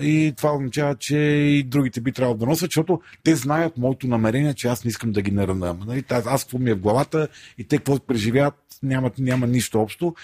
[0.00, 4.54] И това означава, че и другите би трябвало да носят, защото те знаят моето намерение,
[4.54, 5.76] че аз не искам да ги нарана.
[5.86, 6.04] Нали?
[6.10, 7.28] Аз, какво ми е в главата
[7.58, 10.14] и те какво преживяват, няма, няма нищо общо.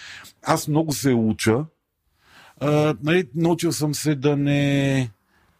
[0.42, 1.64] Аз много се уча.
[2.60, 5.10] А, нали, научил съм се да не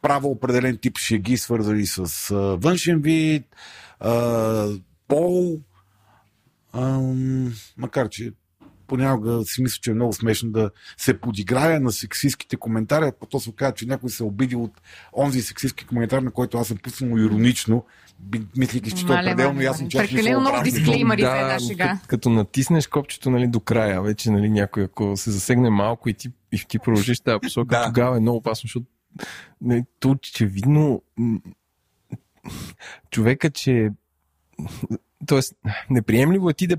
[0.03, 3.47] правя определен тип шеги, свързани с а, външен вид,
[4.01, 4.69] а,
[5.09, 5.61] пол,
[6.73, 7.01] а,
[7.77, 8.33] макар че
[8.89, 13.41] понякога си мисля, че е много смешно да се подиграя на сексистските коментари, а потом
[13.41, 14.81] се казва, че някой се обиди от
[15.17, 17.85] онзи сексистски коментар, на който аз съм пуснал иронично,
[18.57, 21.89] мислики, че това е пределно ясно, че аз Прекалено много дисклеймери за една шега.
[21.89, 26.15] Като, като натиснеш копчето нали, до края, вече нали, някой, ако се засегне малко и
[26.15, 27.87] ти, и ти продължиш тази посока, да.
[27.87, 28.87] тогава е много опасно, защото
[29.61, 31.03] нали, то очевидно
[33.11, 33.91] човека, че
[35.27, 35.55] Тоест,
[35.91, 36.77] неприемливо е ти да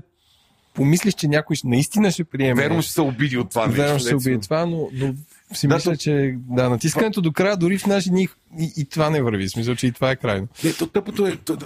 [0.74, 2.62] помислиш, че някой наистина ще приеме.
[2.62, 3.66] Верно ще се обиди от това.
[3.66, 5.14] Верно ще се обиди от това, но, но
[5.52, 8.28] си да, мисля, че да, натискането до края, дори в наши дни
[8.60, 9.48] и, и това не върви.
[9.48, 10.48] Смисъл, че и това е крайно.
[10.64, 11.58] Не, то, тъпото е, то,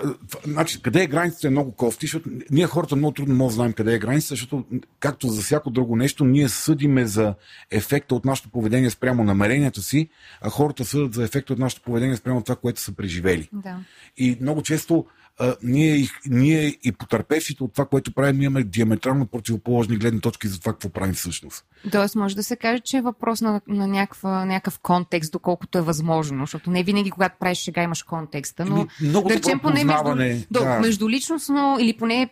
[0.46, 3.72] значи, къде е границата е много кофти, защото ние хората много трудно можем да знаем
[3.72, 4.64] къде е границата, защото
[5.00, 7.34] както за всяко друго нещо, ние съдиме за
[7.70, 10.08] ефекта от нашето поведение спрямо намеренията си,
[10.40, 13.48] а хората съдят за ефекта от нашето поведение спрямо това, което са преживели.
[13.52, 13.76] Да.
[14.16, 15.06] И много често
[15.38, 20.60] а, ние, ние и потърпевшите от това, което правим, имаме диаметрално противоположни гледни точки за
[20.60, 21.64] това, какво правим всъщност.
[21.92, 25.82] Тоест, може да се каже, че е въпрос на, на някаква, някакъв контекст, доколкото е
[25.82, 30.44] възможно, защото не винаги, когато правиш сега, имаш контекста, но много да речем поне между,
[30.50, 30.80] да.
[30.80, 32.30] междуличностно или поне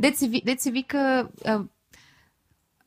[0.00, 1.60] дет се, дет се вика а,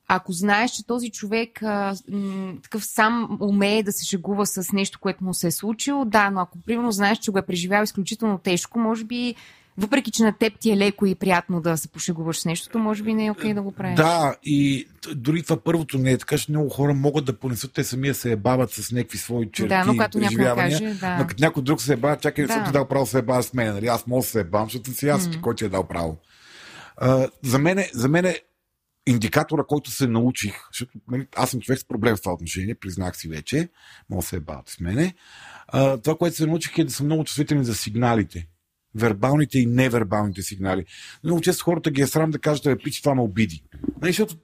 [0.08, 5.00] ако знаеш, че този човек а, м, такъв сам умее да се шегува с нещо,
[5.00, 8.38] което му се е случило, да, но ако примерно знаеш, че го е преживял изключително
[8.38, 9.36] тежко, може би
[9.78, 13.04] въпреки, че на теб ти е леко и приятно да се пошегуваш с нещото, може
[13.04, 13.96] би не е окей okay да го правиш.
[13.96, 17.84] Да, и дори това първото не е така, че много хора могат да понесат, те
[17.84, 19.70] самия се ебават с някакви свои черти.
[19.70, 21.18] Да, но когато някой каже, да.
[21.18, 22.54] Но като някой друг се ебава, чакай, да.
[22.54, 23.74] съм ти дал право да се ебава с мен.
[23.74, 23.88] Нали?
[23.88, 25.42] Аз мога да се ебавам, защото си аз, mm.
[25.42, 26.18] който ти е дал право.
[26.98, 28.36] А, за мен, за мен
[29.08, 33.18] индикатора, който се научих, защото нали, аз съм човек с проблем в това отношение, признах
[33.18, 33.70] си вече,
[34.10, 35.14] мога да се ебават с мене.
[35.68, 38.48] А, това, което се научих е да съм много чувствителен за сигналите.
[38.96, 40.86] Вербалните и невербалните сигнали.
[41.24, 43.64] Много често хората ги е срам да кажат, да пич, това ме обиди.
[44.02, 44.36] Нали, защото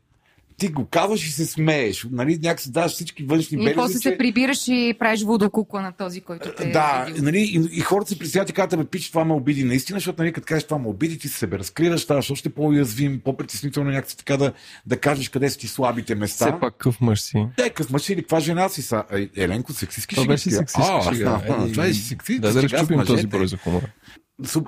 [0.61, 2.07] ти го казваш и се смееш.
[2.11, 3.71] Нали, някакси даваш всички външни белези.
[3.71, 7.77] И после се прибираш и правиш водокукла на този, който те Да, е нали, и,
[7.77, 10.63] и, хората се присядат и казват, пич, това ме обиди наистина, защото нали, като кажеш
[10.63, 14.53] това ме обиди, ти се разкриваш, ставаш още по-уязвим, по-притеснително някакси така да,
[14.85, 16.45] да кажеш къде са ти слабите места.
[16.45, 17.45] Все пак къв мъж си.
[17.57, 19.03] Те, къв мъж си или каква жена си са?
[19.37, 21.41] Еленко, сексистски Това беше сексистски шега.
[21.71, 22.39] Това е сексистски.
[22.39, 23.87] Да, да разчупим този брой за хумора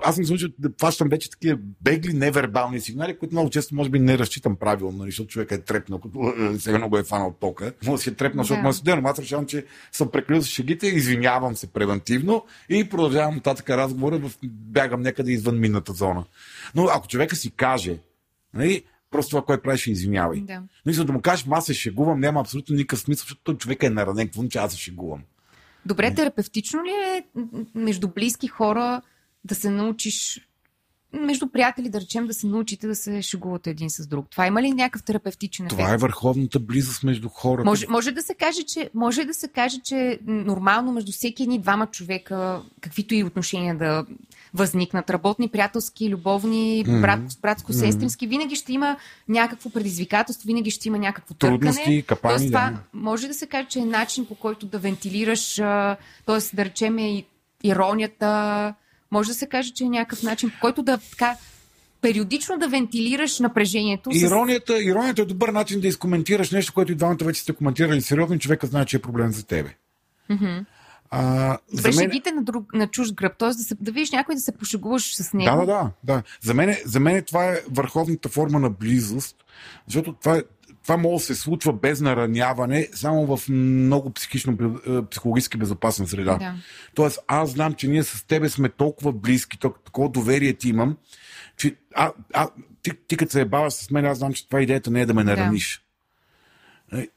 [0.04, 4.00] аз съм случай да фащам вече такива бегли невербални сигнали, които много често може би
[4.00, 7.74] не разчитам правилно, нали, защото човек е трепнал, като е, сега много е фанал тока.
[7.86, 8.96] Може да си е трепнал, защото да.
[8.96, 13.70] му е Аз решавам, че съм прекалил с шегите, извинявам се превентивно и продължавам нататък
[13.70, 16.26] разговора, бягам някъде извън минната зона.
[16.76, 17.98] Но ако човека си каже,
[18.54, 20.42] нали, просто това, което правиш, извинявай.
[20.42, 20.62] Да.
[20.86, 23.90] Но за да му кажеш, аз се шегувам, няма абсолютно никакъв смисъл, защото човек е
[23.90, 25.22] наранен, какво че аз се шегувам.
[25.86, 27.24] Добре, терапевтично ли е
[27.76, 29.02] между близки хора
[29.46, 30.42] да се научиш
[31.14, 34.30] между приятели, да речем, да се научите да се шегувате един с друг.
[34.30, 35.80] Това има ли някакъв терапевтичен ефект?
[35.80, 37.66] Това е върховната близост между хората.
[37.66, 41.60] Може, може, да се каже, че, може да се каже, че нормално между всеки едни
[41.60, 44.06] двама човека, каквито и отношения да
[44.54, 47.02] възникнат, работни, приятелски, любовни, mm-hmm.
[47.02, 48.30] брат, братско-сестрински, mm-hmm.
[48.30, 48.98] винаги ще има
[49.30, 52.80] някакво предизвикателство, винаги ще има някакво Трудности, капани, тоест, това да.
[52.94, 56.56] може да се каже, че е начин по който да вентилираш, т.е.
[56.56, 57.24] да речем
[57.64, 58.74] иронията,
[59.14, 61.36] може да се каже, че е някакъв начин, по който да така
[62.02, 64.10] периодично да вентилираш напрежението.
[64.14, 64.84] Иронията, с...
[64.84, 68.68] иронията е добър начин да изкоментираш нещо, което и двамата вече сте коментирали сериозно човека
[68.68, 69.76] знае, че е проблем за тебе.
[70.32, 70.66] Mm-hmm.
[71.10, 72.10] А, Добре, за мен...
[72.10, 73.50] шегите на, друг, на чуж гръб, т.е.
[73.50, 75.56] Да, да видиш някой да се пошегуваш с него.
[75.56, 75.92] Да, да, да.
[76.04, 76.24] да.
[76.42, 79.36] За, мен, за мен това е върховната форма на близост,
[79.88, 80.44] защото това, е,
[80.84, 86.38] това може да се случва без нараняване, само в много психично, е, психологически безопасна среда.
[86.38, 86.56] Да.
[86.96, 90.98] Тоест, аз знам, че ние с тебе сме толкова близки, такова доверие ти имам,
[91.58, 92.50] че а, а,
[92.82, 95.06] ти, ти като се е баваш с мен, аз знам, че това идеята не е
[95.06, 95.78] да ме нараниш.
[95.78, 95.84] Да.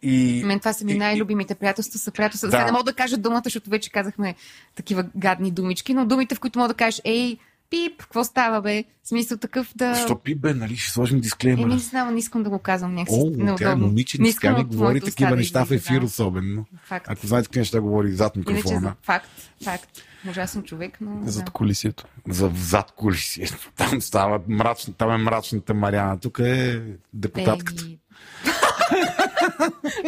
[0.02, 1.98] И, Мен това са ми най-любимите приятелства.
[1.98, 2.48] Са приятелства.
[2.48, 2.52] Да.
[2.52, 4.34] Сега не мога да кажа думата, защото вече казахме
[4.74, 7.38] такива гадни думички, но думите, в които мога да кажеш, ей,
[7.70, 8.84] пип, какво става, бе?
[9.02, 9.94] В смисъл такъв да...
[9.94, 10.76] Що пип, бе, нали?
[10.76, 11.62] Ще сложим дисклеймер.
[11.62, 13.56] Е, не знам, не искам да го казвам някакси О, неудобно.
[13.56, 16.06] тя е момиче, не тя ми говори такива неща в ефир да.
[16.06, 16.64] особено.
[16.84, 17.06] Факт.
[17.08, 18.76] Ако знаете какви неща говори зад микрофона.
[18.76, 19.28] Иначе, факт,
[19.64, 20.02] факт.
[20.30, 21.30] Ужасен човек, но...
[21.30, 22.04] Зад колисието.
[22.28, 23.70] За, зад колисието.
[23.76, 26.18] Там става мрачна, там е мрачната Мариана.
[26.18, 26.82] Тук е
[27.14, 27.84] депутатката.
[27.86, 27.98] Ей...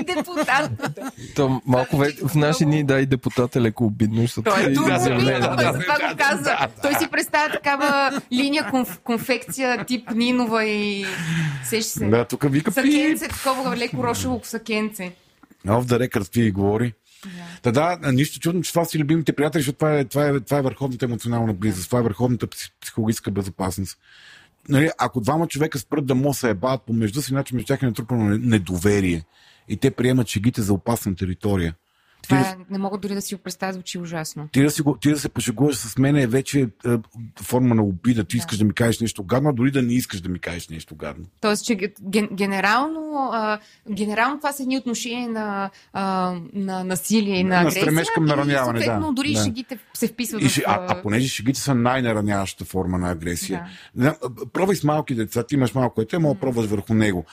[0.06, 0.70] Депутат.
[1.34, 2.12] То малко ве...
[2.26, 4.98] в наши дни да и депутат е леко обидно, защото Той е и турбо той
[4.98, 5.72] да.
[5.72, 6.56] за това го каза.
[6.82, 11.06] Той си представя такава линия конф, конфекция тип Нинова и
[11.64, 12.06] сеща се.
[12.06, 12.72] Да, тук вика.
[12.72, 15.12] Сакенце, такова леко рошево сакенце.
[15.66, 16.92] Off the record ти говори.
[17.62, 20.58] Та да, нищо чудно, че това си любимите приятели, защото това е, това е, това
[20.58, 23.98] е върховната емоционална близост, това е върховната пси- психологическа безопасност.
[24.68, 27.86] Нали, ако двама човека спрат да му се ебават помежду си, значи между тях е
[27.86, 29.24] натрупано не- недоверие.
[29.68, 31.74] И те приемат шегите за опасна територия.
[32.22, 34.48] Ти, Това да, е, не мога дори да си го представя, звучи ужасно.
[34.52, 36.88] ти, да си, ти да се пошегуваш с мен е вече е,
[37.42, 38.24] форма на обида.
[38.24, 38.38] Ти Да.
[38.38, 40.94] искаш да ми кажеш нещо гадно, а дори да не искаш да ми кажеш нещо
[40.94, 41.24] гадно.
[41.40, 43.00] Тоест, че ген, генерално,
[43.32, 43.58] а,
[43.90, 46.02] генерално това са едни отношения на, а,
[46.52, 47.82] на насилие и на, На агресия.
[47.82, 49.12] стремеж към и нараняване, съответно, да.
[49.12, 49.44] дори Да.
[49.44, 50.58] шегите се вписват И в...
[50.66, 53.66] а, а понеже шегите са най-нараняващата форма на агресия.
[53.94, 54.16] Да.
[54.52, 57.24] Пробвай с малки деца, ти имаш малко дете, мога да пробваш върху него.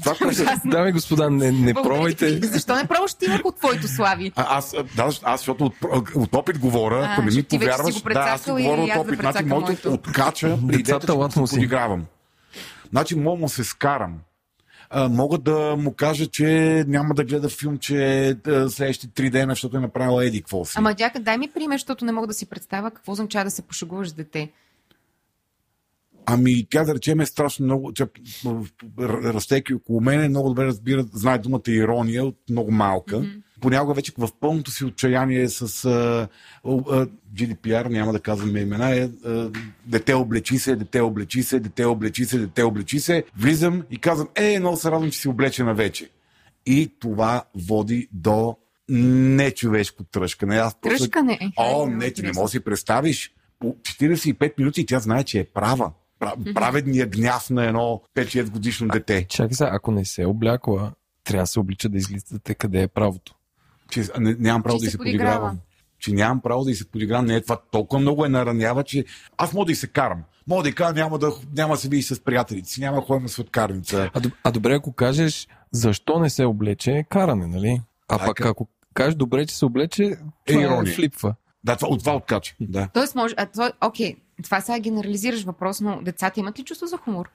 [0.00, 0.42] Това, което...
[0.64, 2.40] Дами и господа, не, не пробвайте.
[2.40, 2.46] ти.
[2.46, 4.32] Защо не пробваш ти върху твоето слави?
[4.36, 5.74] А, аз, да, аз, защото от,
[6.14, 9.06] от опит говоря, ако не ми ти повярваш, да, аз си прецакал и говоря от
[9.06, 9.20] опит.
[9.20, 12.06] Значи, моето откача при идеята, Децата че се подигравам.
[12.90, 14.18] Значи, мога му се скарам.
[14.90, 18.36] А, мога да му кажа, че няма да гледа филм, че
[18.68, 20.74] следващите три дена, защото е направила еди какво си.
[20.76, 23.62] Ама дяка, дай ми пример, защото не мога да си представя какво означава да се
[23.62, 24.50] пошегуваш с дете.
[26.26, 28.06] Ами, тя да речем е страшно много, тя
[28.44, 28.64] м,
[29.00, 33.16] р- растейки около мене, много добре разбира, знае думата ирония от много малка.
[33.16, 33.42] Mm-hmm.
[33.64, 36.28] Понякога вече в пълното си отчаяние с а,
[36.64, 39.50] а, GDPR, няма да казваме имена, е а,
[39.86, 43.24] дете облечи се, дете облечи се, дете облечи се, дете облечи се.
[43.38, 46.10] Влизам и казвам, е, много се радвам, че си облечена вече.
[46.66, 48.56] И това води до
[48.88, 50.56] нечовешко тръжкане.
[50.56, 51.50] Аз Тръжкане е.
[51.56, 53.34] О, не, ти не можеш да си представиш.
[53.58, 55.92] По 45 минути тя знае, че е права.
[56.20, 59.26] Пра- Праведният гняв на едно 5-6 годишно дете.
[59.28, 60.92] Чакай сега, ако не се е облякла,
[61.24, 63.34] трябва да се облича да излизате къде е правото.
[63.90, 65.30] Че не, нямам право Че да се се подиграва.
[65.34, 65.58] подигравам.
[65.98, 67.26] Че нямам право да се подигравам.
[67.26, 69.04] Не, това толкова много е наранява, че
[69.36, 70.22] аз мога да й се карам.
[70.46, 73.02] Мога да й кажа, няма да, няма да се видиш с приятелите си, няма да
[73.06, 74.10] ходим на светкарница.
[74.14, 77.80] А, а добре, ако кажеш защо не се облече, е каране, нали?
[78.08, 80.16] А пък ако кажеш добре, че се облече,
[80.46, 80.94] това е ирония.
[80.94, 81.34] флипва.
[81.64, 82.54] Да, това, от това откача.
[82.60, 82.88] Да.
[82.94, 83.34] Тоест, може.
[83.38, 87.30] А, това, окей, това сега генерализираш въпрос, но децата имат ли чувство за хумор?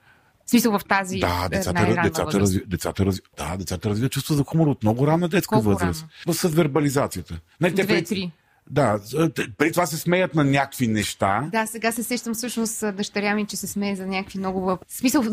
[0.50, 2.40] В смисъл в тази Да, е, децата, най-ранна децата, възраст.
[2.40, 6.06] разви, децата, разви, да, децата развиват чувство за хумор от много ранна детска Колко възраст.
[6.30, 7.40] С вербализацията.
[7.60, 8.32] Нали, те Две-три.
[8.70, 9.00] Да,
[9.34, 11.48] те- преди това се смеят на някакви неща.
[11.52, 14.60] Да, сега се сещам всъщност а, дъщеря ми, че се смее за някакви много...
[14.60, 15.24] В смисъл,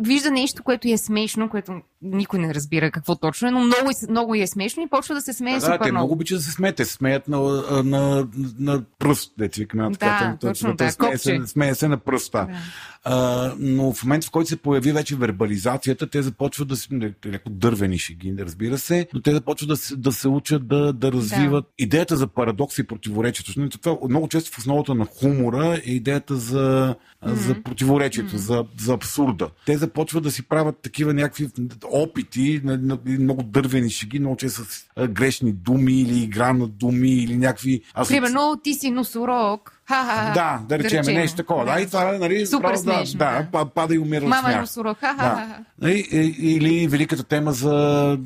[0.00, 4.34] вижда нещо, което е смешно, което никой не разбира какво точно е, но много, много
[4.34, 6.12] е смешно и почва да се смее Да, супер те много много.
[6.12, 6.76] обичат да се смеят.
[6.76, 9.90] Те смеят на, на, на, на пръст, деца викаме.
[9.90, 12.46] Да, така, точно, да, смее, се, смее се на пръста.
[12.50, 12.56] Да.
[13.04, 16.88] А, но в момента, в който се появи вече вербализацията, те започват да се,
[17.26, 21.12] леко дървени шеги, разбира се, но те започват да се, да се учат да, да
[21.12, 23.78] развиват идеята за парадокс и противоречието.
[23.78, 26.94] Това много често в основата на хумора е идеята за,
[27.26, 27.32] mm-hmm.
[27.32, 28.36] за противоречието, mm-hmm.
[28.36, 29.50] за, за абсурда.
[29.66, 31.48] Те започват да си правят такива някакви
[31.84, 37.10] опити, на, на, много дървени шеги, много често с грешни думи или игра на думи
[37.10, 37.82] или някакви...
[37.96, 39.80] асоци- Примерно, ти си носорог.
[39.86, 40.32] Ха-ха.
[40.34, 41.64] да, да речем, нещо такова.
[41.64, 41.80] Да.
[41.80, 43.48] и това, нали, Супер право, да, смешно, да, да.
[43.52, 44.60] па- пада и умира Мама е смях.
[44.60, 44.98] носорог.
[45.00, 45.06] Да.
[45.08, 45.64] Ха-ха-ха.
[45.80, 46.06] Нали,
[46.38, 48.18] Или великата тема за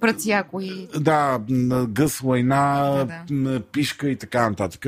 [0.00, 0.88] Пръцяко и...
[1.00, 1.38] да,
[1.88, 4.84] гъс, война, Да, м, пишка и така нататък.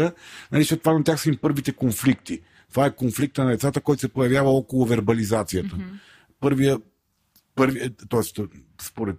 [0.53, 2.40] Нали, защото това на тях са им първите конфликти.
[2.71, 5.77] Това е конфликта на децата, който се появява около вербализацията.
[6.40, 6.79] Първия,
[7.55, 8.43] първия т.е.
[8.85, 9.18] според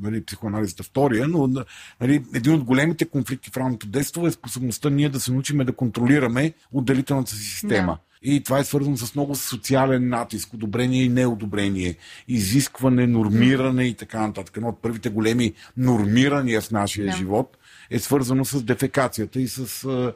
[0.00, 1.64] нали, психоанализата втория, но
[2.00, 5.72] нали, един от големите конфликти в ранното детство е способността ние да се научиме да
[5.72, 7.92] контролираме отделителната си система.
[7.92, 7.98] Да.
[8.22, 11.96] И това е свързано с много социален натиск, одобрение и неодобрение,
[12.28, 14.56] изискване, нормиране и така нататък.
[14.56, 17.16] Едно от първите големи нормирания в нашия Да.
[17.16, 17.56] живот
[17.90, 20.12] е свързано с дефекацията и с а,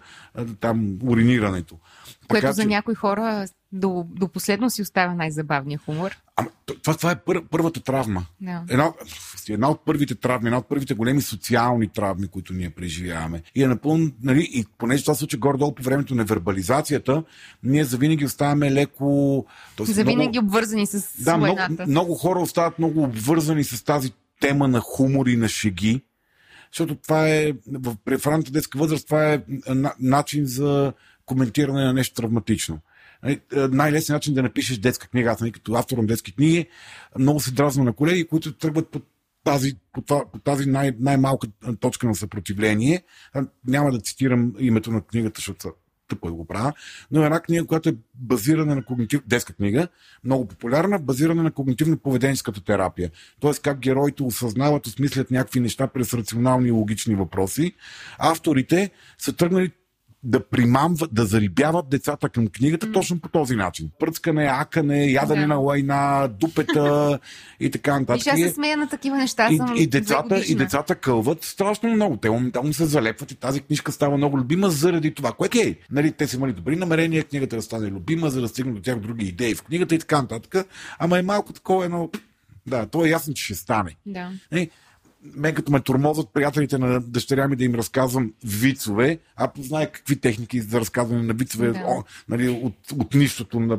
[0.61, 1.79] там уринирането.
[2.29, 6.17] Което Така за някои хора до, до последно си остава най-забавния хумор.
[6.37, 6.51] Ама,
[6.83, 8.27] това, това е пър, първата травма.
[8.41, 8.63] Да.
[8.69, 8.93] Една,
[9.49, 13.43] една от първите травми, една от първите големи социални травми, които ние преживяваме.
[13.55, 17.25] И е напълно, нали, и понеже това се случва горе-долу по времето на вербализацията,
[17.63, 19.47] ние завинаги оставаме леко...
[19.77, 24.13] тоест За винаги много, обвързани с да, много, много хора остават много обвързани с тази
[24.41, 26.03] тема на хумор и на шеги,
[26.73, 30.93] защото това е, в, в ранната детска възраст, това е на, начин за
[31.27, 32.79] коментиране на нещо травматично.
[33.23, 36.67] Нали, е, Най-лесният начин да напишеш детска книга, аз нали, като автор на детски книги,
[37.19, 39.01] много се дразна на колеги, които тръгват по
[39.45, 41.49] тази, по това, по тази най- най-малка
[41.81, 43.03] точка на съпротивление.
[43.67, 45.73] Няма да цитирам името на книгата, защото
[46.09, 46.73] тъпо да го правя,
[47.11, 49.21] но е една книга, която е базирана на когнитив...
[49.27, 49.89] детска книга,
[50.25, 53.11] много популярна, базирана на когнитивно-поведенческата терапия.
[53.41, 57.75] Тоест как героите осъзнават, осмислят някакви неща през рационални и логични въпроси.
[58.19, 59.71] Авторите са тръгнали
[60.23, 62.93] да примамват, да зарибяват децата към книгата mm.
[62.93, 63.91] точно по този начин.
[63.99, 65.47] Пръцкане, акане, ядене Да.
[65.47, 67.19] на лайна, дупета
[67.61, 68.21] и така И нататък.
[68.21, 69.49] ще аз се смея на такива неща.
[69.51, 72.17] И, и, децата, и децата кълват страшно много.
[72.17, 75.77] Те моментално се залепват и тази книжка става много любима заради това, което е.
[75.91, 78.99] Нали, те са имали добри намерения, книгата да стане любима, за да стигнат до тях
[78.99, 80.67] други идеи в книгата и така нататък.
[80.99, 82.11] Ама е малко такова едно...
[82.67, 83.97] Да, то е ясно, че ще стане.
[84.07, 84.31] Да.
[84.53, 84.71] Нали,
[85.25, 90.17] мен като ме тормозват приятелите на дъщеря ми да им разказвам вицове, а познае какви
[90.17, 91.85] техники за разказване на вицове Да.
[91.87, 93.79] о, нали, от, от нищото на,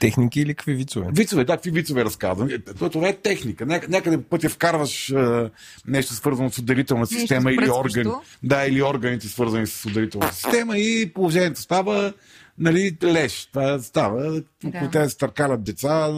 [0.00, 1.06] Техники или какви вицове?
[1.12, 2.48] Вицове, да, какви вицове разказвам.
[2.50, 3.66] Е, Това, е техника.
[3.66, 5.50] Ня- Някъде по пътя вкарваш е,
[5.86, 8.00] нещо свързано с ударителна Нещо система или спръскващо.
[8.00, 8.14] органи.
[8.42, 12.12] Да, или органите свързани с ударителна система и положението става
[12.58, 13.46] нали, леш.
[13.46, 14.22] Това става.
[14.32, 14.42] Да.
[14.64, 14.90] Да.
[14.90, 16.08] Те се търкалят деца.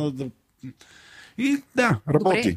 [1.38, 2.38] И да, работи.
[2.42, 2.56] Добре.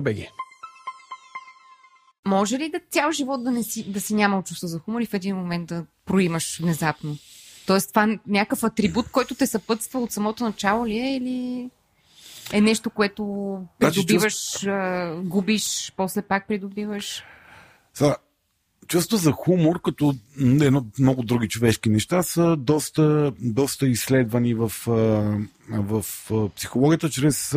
[2.27, 5.05] Може ли да цял живот да, не си, да си нямал чувство за хумор и
[5.05, 7.17] в един момент да проимаш внезапно?
[7.67, 11.69] Тоест това някакъв атрибут, който те съпътства от самото начало ли е или
[12.53, 13.23] е нещо, което
[13.79, 14.67] Значи придобиваш,
[15.23, 17.23] губиш, после пак придобиваш?
[17.93, 18.15] Сега,
[18.87, 24.71] чувство за хумор, като едно много други човешки неща, са доста, доста изследвани в,
[25.71, 26.05] в
[26.55, 27.55] психологията чрез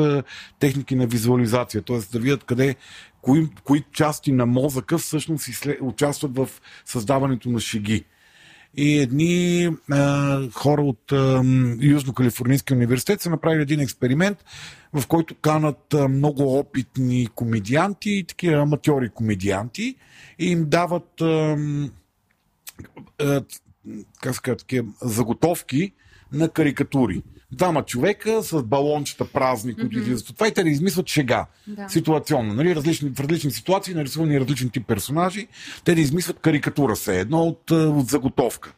[0.58, 1.82] техники на визуализация.
[1.82, 1.98] Т.е.
[2.12, 2.76] да видят къде,
[3.22, 5.48] кои, кои части на мозъка всъщност
[5.80, 6.48] участват в
[6.84, 8.04] създаването на шеги.
[8.76, 11.40] И едни а, хора от а,
[11.80, 14.44] Южно-Калифорнийския университет са направили един експеримент,
[14.92, 19.94] в който канат а, много опитни комедианти и такива аматьори комедианти
[20.38, 21.56] и им дават а,
[23.20, 23.42] а,
[24.20, 25.92] как казва, такива заготовки
[26.32, 27.22] на карикатури.
[27.54, 30.00] Двама човека с балончета празни, които mm-hmm.
[30.00, 31.46] излизат от това и те да измислят шега.
[31.66, 31.88] Да.
[31.88, 32.54] Ситуационно.
[32.54, 32.74] Нали?
[32.74, 35.48] Различни, в различни ситуации, нарисувани различни тип персонажи,
[35.84, 38.74] те да измислят карикатура се едно от, а, от заготовка.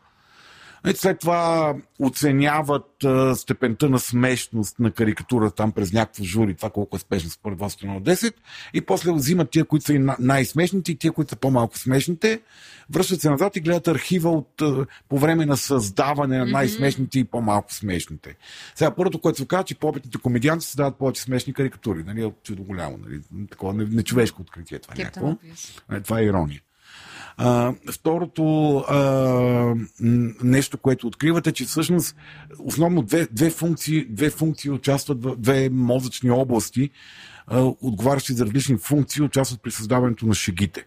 [0.87, 6.71] И след това оценяват а, степента на смешност на карикатура там през някакво жури, това
[6.71, 8.33] колко е смешно според вас от 1 до 10,
[8.75, 12.41] и после взимат тия, които са на- най-смешните и тия, които са по-малко смешните,
[12.91, 14.63] връщат се назад и гледат архива от,
[15.09, 18.37] по време на създаване на най-смешните и по-малко смешните.
[18.75, 22.05] Сега, първото, което се казва, че по-опитните комедианти създават повече смешни карикатури.
[22.05, 22.99] Нали, чудо голямо.
[22.99, 23.21] Нали,
[23.51, 24.95] такова не- нечовешко откритие това.
[24.99, 25.37] Някакво.
[25.93, 26.61] Е, Това е ирония.
[27.37, 29.75] А, второто а,
[30.43, 32.17] нещо, което откривате, че всъщност
[32.59, 36.91] основно две, две, функции, две функции участват в две мозъчни области,
[37.47, 40.87] а, отговарящи за различни функции, участват при създаването на шегите.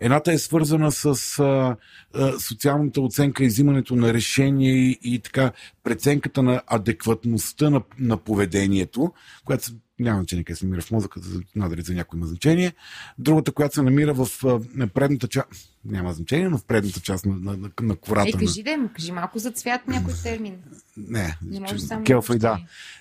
[0.00, 1.76] Едната е свързана с а,
[2.14, 5.52] а, социалната оценка и взимането на решение и, и така
[5.84, 9.12] преценката на адекватността на, на поведението,
[9.44, 11.20] която се- няма значение къде се намира в мозъка,
[11.56, 12.72] надали за някой има значение.
[13.18, 14.28] Другата, която се намира в
[14.74, 15.46] на предната част,
[15.84, 18.30] няма значение, но в предната част на, на, на, на кората.
[18.34, 20.54] На- кажи да, кажи малко за цвят някой термин.
[20.96, 22.58] не, Не може че- само келфа и да.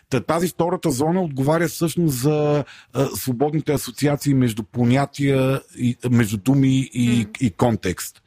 [0.09, 6.89] Та, тази втората зона отговаря всъщност за а, свободните асоциации между понятия, и, между думи
[6.93, 8.21] и, и контекст.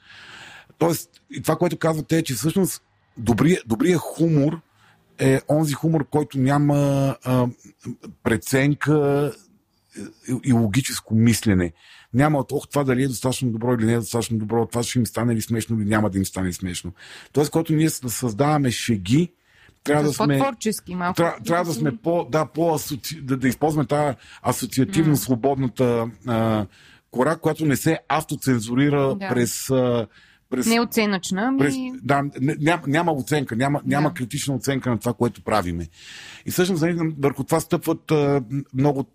[0.79, 2.83] Тоест, и това, което казвате е, че всъщност
[3.16, 4.61] добрия, добрия хумор
[5.23, 6.77] е онзи хумор, който няма
[7.25, 7.47] а,
[8.23, 9.33] преценка
[10.45, 11.73] и, логическо мислене.
[12.14, 14.99] Няма от, ох, това дали е достатъчно добро или не е достатъчно добро, това ще
[14.99, 16.93] им стане ли смешно или няма да им стане смешно.
[17.33, 19.33] Тоест, когато ние да създаваме шеги,
[19.85, 20.39] трябва да сме...
[20.39, 21.16] По-творчески малко.
[21.16, 23.20] Трябва, трябва да сме по, да, по асоци...
[23.20, 26.66] да, да използваме тази асоциативно свободната а,
[27.11, 29.29] кора, която не се автоцензурира Да.
[29.29, 30.07] през, а,
[30.53, 31.59] през, Неоценъчна, ами...
[31.59, 34.15] през да, няма, няма оценка, няма, няма Да.
[34.15, 35.89] критична оценка на това, което правиме.
[36.47, 38.43] И всъщност нали, върху това стъпват а,
[38.75, 39.07] много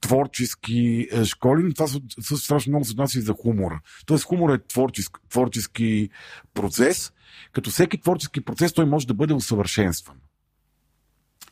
[0.00, 3.80] творчески е, школи, но това също също страшно много се отнася и за хумора.
[4.06, 6.08] Тоест хумор е творчески, творчески
[6.54, 7.12] процес,
[7.52, 10.16] като всеки творчески процес той може да бъде усъвършенстван.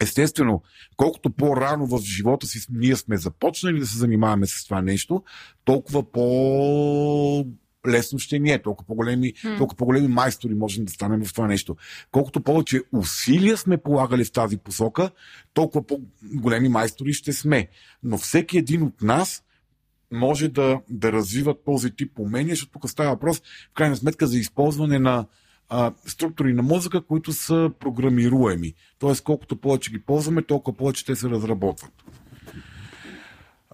[0.01, 0.63] Естествено,
[0.97, 5.23] колкото по-рано в живота си ние сме започнали да се занимаваме с това нещо,
[5.65, 7.47] толкова по
[7.85, 11.77] по-лесно ще ни е, толкова по-големи, толкова по-големи майстори можем да станем в това нещо.
[12.13, 15.11] Колкото повече усилия сме полагали в тази посока,
[15.55, 17.69] толкова по-големи майстори ще сме.
[18.03, 19.43] Но всеки един от нас
[20.13, 23.39] може да, да развива този тип умения, защото тук става въпрос,
[23.71, 25.27] в крайна сметка, за използване на
[25.69, 28.75] а, структури на мозъка, които са програмируеми.
[28.99, 31.93] Тоест, колкото повече ги ползваме, толкова повече те се разработват.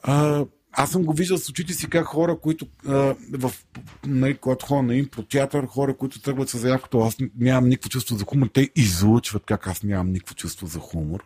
[0.02, 3.52] А, аз съм го виждал с очите си как хора, които а, в,
[4.06, 8.24] нали, когато хора на импротеатър, хора, които тръгват с заявката, аз нямам никакво чувство за
[8.24, 11.24] хумор, те излъчват как аз нямам никакво чувство за хумор.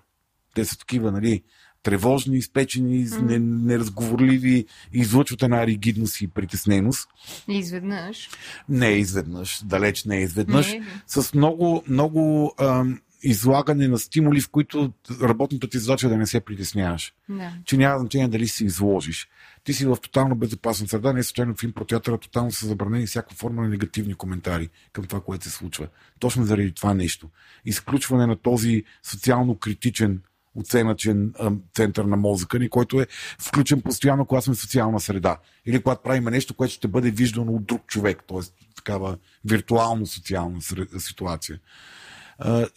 [0.55, 1.43] Те са такива, нали,
[1.83, 3.39] тревожни, изпечени, mm.
[3.39, 7.09] неразговорливи, излъчват една ригидност и притесненост.
[7.49, 8.31] Изведнъж.
[8.69, 10.73] Не изведнъж, далеч не изведнъж.
[10.73, 10.83] Не.
[11.07, 16.27] С много, много ам, излагане на стимули, в които работната ти задача е да не
[16.27, 17.14] се притесняваш.
[17.29, 17.53] Да.
[17.64, 19.29] Че няма значение дали си изложиш.
[19.64, 23.62] Ти си в тотално безопасна среда, не случайно в импротеатъра тотално са забранени всяка форма
[23.62, 25.89] на негативни коментари към това, което се случва.
[26.18, 27.31] Точно заради това нещо.
[27.64, 30.20] Изключване на този социално критичен
[30.57, 31.35] оценъчен
[31.75, 33.07] център на мозъка ни, който е
[33.39, 35.39] включен постоянно, когато сме в социална среда.
[35.66, 38.41] Или когато правим нещо, което ще бъде виждано от друг човек, т.е.
[38.77, 40.61] такава виртуално социална
[40.99, 41.59] ситуация.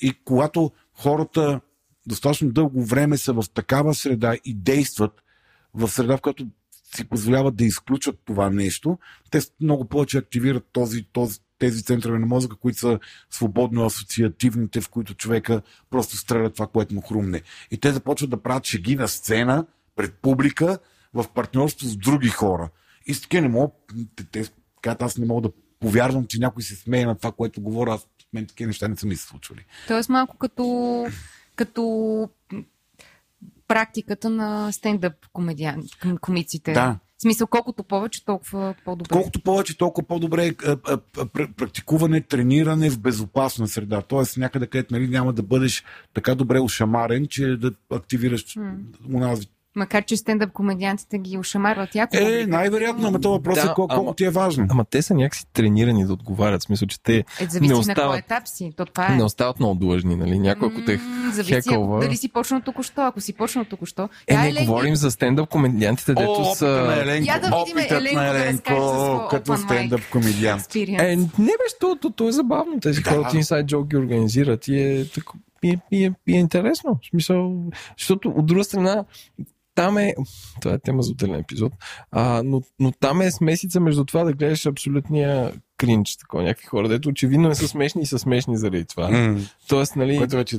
[0.01, 1.61] И когато хората
[2.07, 5.11] достатъчно дълго време са в такава среда и действат
[5.73, 6.47] в среда, в която
[6.95, 8.99] си позволяват да изключат това нещо,
[9.31, 12.99] те много повече активират този, този, тези центрове на мозъка, които са
[13.29, 17.41] свободно асоциативните, в които човека просто стреля това, което му хрумне.
[17.71, 20.79] И те започват да правят шеги на сцена пред публика
[21.13, 22.69] в партньорство с други хора.
[23.05, 23.71] И с не мога,
[24.15, 24.51] те, те,
[24.83, 27.93] аз не мога да повярвам, че някой се смее на това, което говоря.
[27.93, 28.07] Аз
[28.37, 29.65] мен такива неща не са ми се случвали.
[29.87, 31.07] Тоест малко като,
[31.55, 32.29] като
[33.67, 35.83] практиката на стендъп комедиан,
[36.21, 36.73] комиците.
[36.73, 36.99] Да.
[37.17, 39.09] В смисъл, колкото повече, толкова по-добре.
[39.11, 40.53] Колкото повече, толкова по-добре е
[41.57, 44.01] практикуване, трениране в безопасна среда.
[44.01, 45.83] Тоест някъде, където нали, няма да бъдеш
[46.13, 48.77] така добре ушамарен, че да активираш mm.
[49.77, 52.17] Макар, че стендъп комедиантите ги ушамарват яко.
[52.17, 54.67] Е, най-вероятно, ама това въпрос е да, е колко, колко ти е важно.
[54.69, 56.61] Ама те са някакси тренирани да отговарят.
[56.61, 58.71] В смисъл, че те е, зависи не остават, на кой етап си.
[58.77, 59.15] То това е.
[59.15, 60.39] Не остават много длъжни, нали?
[60.39, 60.99] Някой, ако те
[61.33, 61.99] зависи, хекълва...
[61.99, 63.01] дали си почнал току-що.
[63.01, 64.09] Ако си почнал току-що.
[64.27, 64.71] Е, не Еленко...
[64.71, 66.67] говорим за стендъп комедиантите, дето О, са...
[66.67, 67.27] На Еленко.
[67.27, 70.75] Я да видим Еленко, на Еленко да като стендъп комедиант.
[70.75, 72.79] Е, не беше, то, то, то, е забавно.
[72.79, 73.09] Тези да.
[73.09, 75.05] хора от Inside Joke ги организират и е,
[75.63, 76.99] и е, и е, и е интересно.
[77.03, 77.63] В смисъл,
[77.97, 79.05] защото от друга страна,
[79.77, 80.13] там е,
[80.61, 81.73] това е тема за отделен епизод,
[82.11, 86.87] а, но, но там е смесица между това да гледаш абсолютния кринч, такова, някакви хора,
[86.87, 89.09] дето очевидно не са смешни и са смешни заради това.
[89.09, 89.51] Mm.
[89.67, 90.17] Тоест, нали...
[90.17, 90.57] Което вече...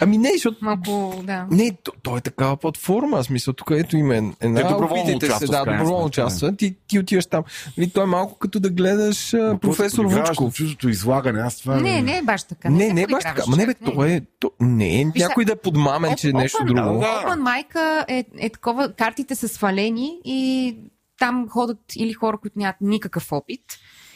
[0.00, 0.64] Ами не, защото...
[0.64, 1.46] Малко, да.
[1.50, 3.22] Не, то, то, е такава платформа.
[3.22, 4.62] В смисъл, тук ето има една...
[4.62, 6.56] Те доброволно се, да, доброволно участва.
[6.56, 7.44] Ти, ти отиваш там.
[7.78, 10.54] Нали, то е малко като да гледаш но професор Вучков.
[10.54, 11.80] Чуждото излагане, аз това...
[11.80, 12.70] Не, не е баш така.
[12.70, 13.42] Не, не, не е баш така.
[13.48, 14.20] Ма не, бе, то е...
[14.40, 16.80] То, не, е някой да е подмамен, че е нещо друго.
[16.80, 20.76] Open майка е, е такова, картите са свалени и
[21.18, 23.60] там ходят или хора, които нямат никакъв опит,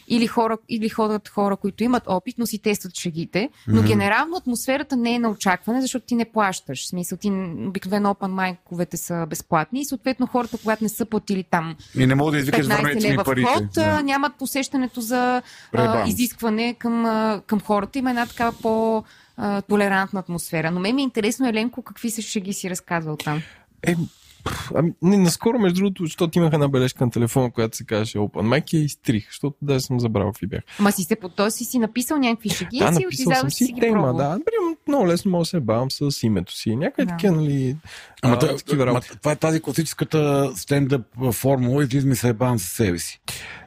[0.09, 3.51] или, хора, или ходят хора, които имат опит, но си тестват шегите.
[3.69, 3.87] Но mm-hmm.
[3.87, 6.85] генерално атмосферата не е на очакване, защото ти не плащаш.
[6.85, 7.31] В смисъл, ти
[7.67, 12.15] обикновено open майковете са безплатни и съответно хората, когато не са платили там и не
[12.15, 14.03] могат да извикаш 15 лева вход, да.
[14.03, 15.43] нямат посещането за
[15.73, 17.99] а, изискване към, а, към хората.
[17.99, 19.05] Има една такава по-
[19.69, 20.71] толерантна атмосфера.
[20.71, 23.43] Но ме ми е интересно, Еленко, какви се шеги си разказвал там?
[23.83, 23.97] Е,
[24.75, 28.61] Ами, не, наскоро, между другото, защото имах една бележка на телефона, която се казваше Open
[28.61, 30.63] Mic и изтрих, защото даже съм забрал какви бях.
[30.81, 33.65] Ма си се по този си, си написал някакви шеги да, си написал съм си,
[33.65, 34.29] си тема, да.
[34.29, 36.77] Например, много лесно мога да се бавам с името си.
[36.77, 37.11] Някъде да.
[37.11, 37.77] такива, нали,
[38.23, 39.09] Ама, а, такива работи.
[39.19, 43.21] това е тази класическата стендъп формула, излизам и се бавам със себе си.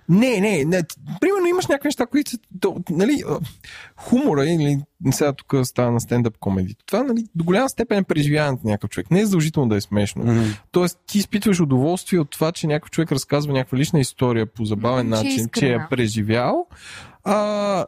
[0.10, 0.84] Не, не, не.
[1.22, 2.38] Примерно имаш някакви неща, които са.
[2.89, 3.24] Нали,
[3.95, 4.80] хумора, или
[5.12, 6.76] сега тук става на стендъп комеди.
[6.86, 9.12] Това нали, до голяма степен е преживяването на някакъв човек.
[9.12, 10.24] Не е задължително да е смешно.
[10.24, 10.58] Mm-hmm.
[10.72, 15.06] Тоест, ти изпитваш удоволствие от това, че някой човек разказва някаква лична история по забавен
[15.06, 15.10] mm-hmm.
[15.10, 16.68] начин, че, че е преживял.
[17.24, 17.86] А,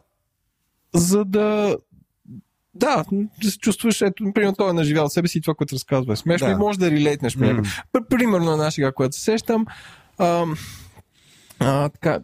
[0.94, 1.78] за да
[2.76, 3.06] да,
[3.44, 6.16] да се чувстваш, ето, примерно, той е наживял себе си и това, което разказва е
[6.16, 6.54] смешно да.
[6.54, 7.36] и може да релейтнеш.
[7.38, 7.68] Mm.
[8.10, 9.66] Примерно една шега, която се сещам,
[10.18, 10.46] а,
[11.64, 12.20] а, така,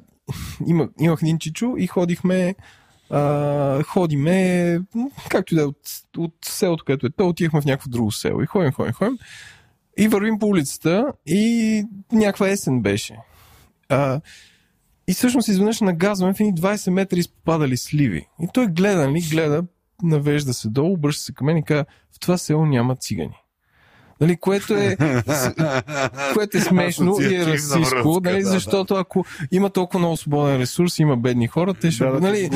[0.67, 2.55] има, имах един чичо и ходихме
[3.09, 4.79] а, ходиме,
[5.29, 5.77] както и да е, от,
[6.17, 9.17] от селото, където е, то отивахме в някакво друго село и ходим, ходим, ходим
[9.99, 13.17] и вървим по улицата и някаква есен беше.
[13.89, 14.21] А,
[15.07, 18.27] и всъщност изведнъж нагазваме в едни 20 метра изпадали сливи.
[18.41, 19.63] И той гледа, нали, гледа,
[20.03, 23.37] навежда се долу, обръща се към мен и казва, в това село няма цигани.
[24.21, 24.97] Нали, което е,
[26.33, 30.99] което е смешно и е расистско, нали, да, защото ако има толкова много свободен ресурс,
[30.99, 32.05] има бедни хора, те ще...
[32.05, 32.49] Да, да, нали,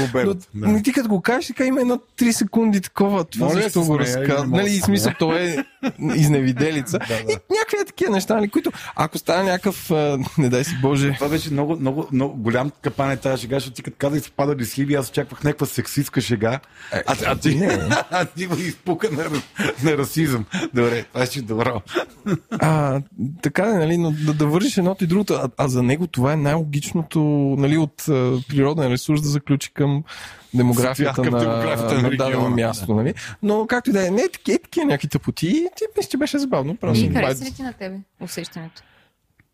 [0.53, 0.83] но, да.
[0.83, 4.47] ти като го кажеш, така има едно 3 секунди такова, това Моля, защо го разказва.
[4.47, 5.65] Нали, да смисъл, то е
[6.15, 6.99] изневиделица.
[6.99, 7.31] Да, да.
[7.31, 11.13] И някакви е такива неща, нали, които, ако стане някакъв, а, не дай си Боже,
[11.13, 14.65] Това беше много, много, много голям капан е тази шега, защото ти като казах спадали
[14.65, 16.59] сливи, аз очаквах някаква сексистка шега.
[16.91, 17.79] А, а, ти, не.
[18.11, 19.23] а ти го изпука на,
[19.83, 20.45] на расизъм.
[20.73, 21.81] Добре, това ще е добро.
[22.51, 23.01] А,
[23.41, 26.33] така е, нали, но да, да вържиш едното и другото, а, а за него това
[26.33, 27.19] е най-логичното,
[27.59, 30.03] нали, от а, природен ресурс да заключи към
[30.55, 33.13] демографията на, демографията на на дадено място, нали?
[33.43, 36.75] Но както и да е, не е такива, някакви тъпоти, ти мисля, че беше забавно.
[36.75, 38.83] Просто, И май- хареса ли ти на тебе усещането?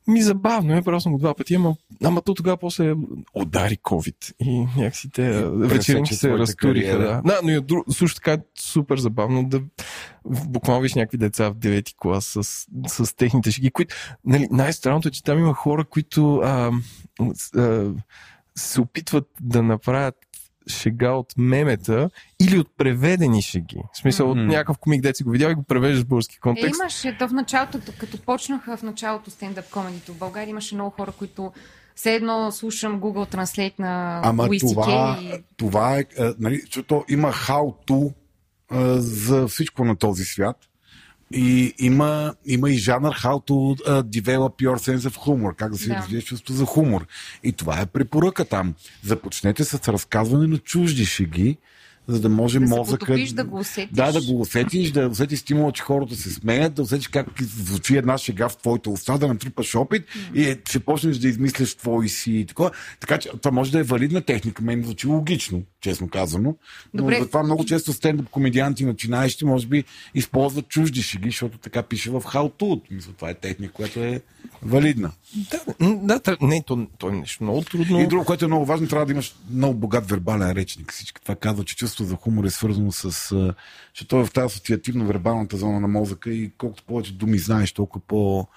[0.09, 2.95] ми забавно е, просто съм го два пъти, ама, ама то тогава после
[3.33, 6.97] удари COVID и някакси те вечеринки се разтуриха.
[6.97, 7.21] Да.
[7.25, 9.61] да, но и друг, също така е супер забавно да
[10.25, 13.95] буквално виж някакви деца в 9 клас с, с техните шеги, които
[14.25, 16.71] нали, най-странното е, че там има хора, които а,
[17.55, 17.91] а,
[18.55, 20.15] се опитват да направят
[20.69, 22.09] шега от мемета
[22.39, 23.77] или от преведени шеги.
[23.93, 24.47] В смисъл от Мгм.
[24.47, 26.79] някакъв комик, де си го видял и го превеждаш в български Е, контекст.
[26.81, 31.11] имаше, то в началото, като почнаха в началото стендъп комедито в България, имаше много хора,
[31.11, 31.51] които
[31.95, 35.31] все едно слушам Google Translate на Ама CK това, и...
[35.57, 38.13] това е, а, нали, защото има how to
[38.71, 40.57] а, за всичко на този свят.
[41.33, 45.77] И има, има и жанр how to uh, develop your sense of humor, как да
[45.77, 45.95] си Да.
[45.95, 47.07] развиеш чувство за хумор.
[47.43, 48.73] И това е препоръка там.
[49.05, 51.57] Започнете с разказване на чужди шеги,
[52.09, 53.05] за да може Да мозъка...
[53.05, 53.89] потопиш, да го усетиш.
[53.91, 57.97] Да, да го усетиш, да усетиш стимула, че хората се смеят, да усетиш как звучи
[57.97, 60.05] една шега в твоите уста, да натрупаш опит
[60.35, 62.71] и ще почнеш да измисляш твои си и такова.
[62.99, 64.63] Така че това може да е валидна техника.
[64.63, 66.55] Мен звучи логично, честно казано.
[66.93, 67.19] Но Добре.
[67.19, 69.83] затова много често стендъп комедианти начинаещи, може би,
[70.15, 72.81] използват чужди шеги, защото така пише в How to.
[72.91, 74.21] Мисля, това е техника, която е
[74.61, 75.11] валидна.
[75.51, 77.99] Да, да, не, то, то е нещо много трудно.
[77.99, 80.93] И друго, което е много важно, трябва да имаш много богат вербален речник.
[80.93, 83.53] Всички това казва, че чувство за хумор е свързано с...
[83.93, 88.05] Че той е в тази асоциативно-вербалната зона на мозъка и колкото повече думи знаеш, толкова
[88.07, 88.47] по...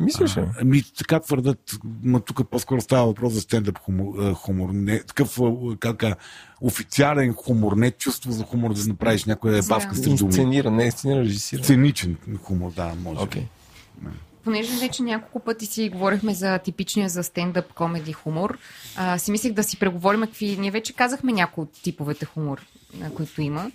[0.00, 0.40] Мислиш ли?
[0.40, 4.32] А, Ами така твърдат, но тук по-скоро става въпрос за стендъп хумор.
[4.34, 5.38] хумор не, такъв
[5.80, 6.04] как,
[6.60, 10.18] официален хумор, не чувство за хумор да направиш някоя бавка с думи.
[10.20, 11.64] Инсценира, не инсценира, режисира.
[11.64, 13.20] Сценичен хумор, да, може.
[13.20, 13.46] Окей.
[14.46, 18.58] Понеже вече няколко пъти си говорихме за типичния за стендъп комеди хумор,
[18.96, 20.56] а, си мислех да си преговорим какви...
[20.60, 22.66] Ние вече казахме някои от типовете хумор,
[23.02, 23.70] а, които има.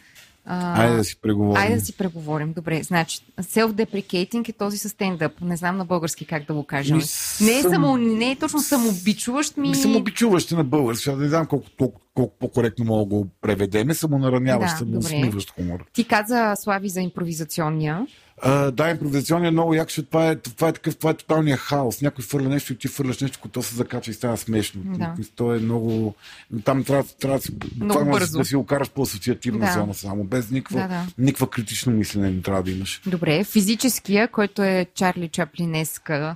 [0.45, 1.61] А, Айде да си преговорим.
[1.61, 2.53] Айде да си преговорим.
[2.53, 5.41] Добре, значи, self-deprecating е този със стендъп.
[5.41, 6.97] Не знам на български как да го кажем.
[6.97, 7.03] Ми,
[7.41, 9.69] Не е, съм- само, не е точно самообичуващ ми.
[9.69, 13.93] Ми самообичуващи на български, сега не знам колко, колко, колко по-коректно мога да го преведеме,
[13.93, 15.85] самонараняващ, Да, самоусмиващ хумор.
[15.93, 18.05] Ти каза, Слави, за импровизационния.
[18.43, 21.57] А, да, импровизационния е много як, защото това е, това е такъв, това е тоталния
[21.57, 22.01] хаос.
[22.01, 24.81] Някой фърля нещо и ти фърляш нещо, което се закача и става смешно.
[24.85, 25.15] Да.
[25.35, 26.15] То е много...
[26.63, 28.37] Там трябва, трябва да, си, Много бързо.
[28.37, 29.73] да си го караш по асоциативна Да.
[29.73, 31.05] зона само, без никаква, Да, да.
[31.17, 33.01] никаква критично мислене не трябва да имаш.
[33.07, 36.35] Добре, физическия, който е Чарли Чаплинеска.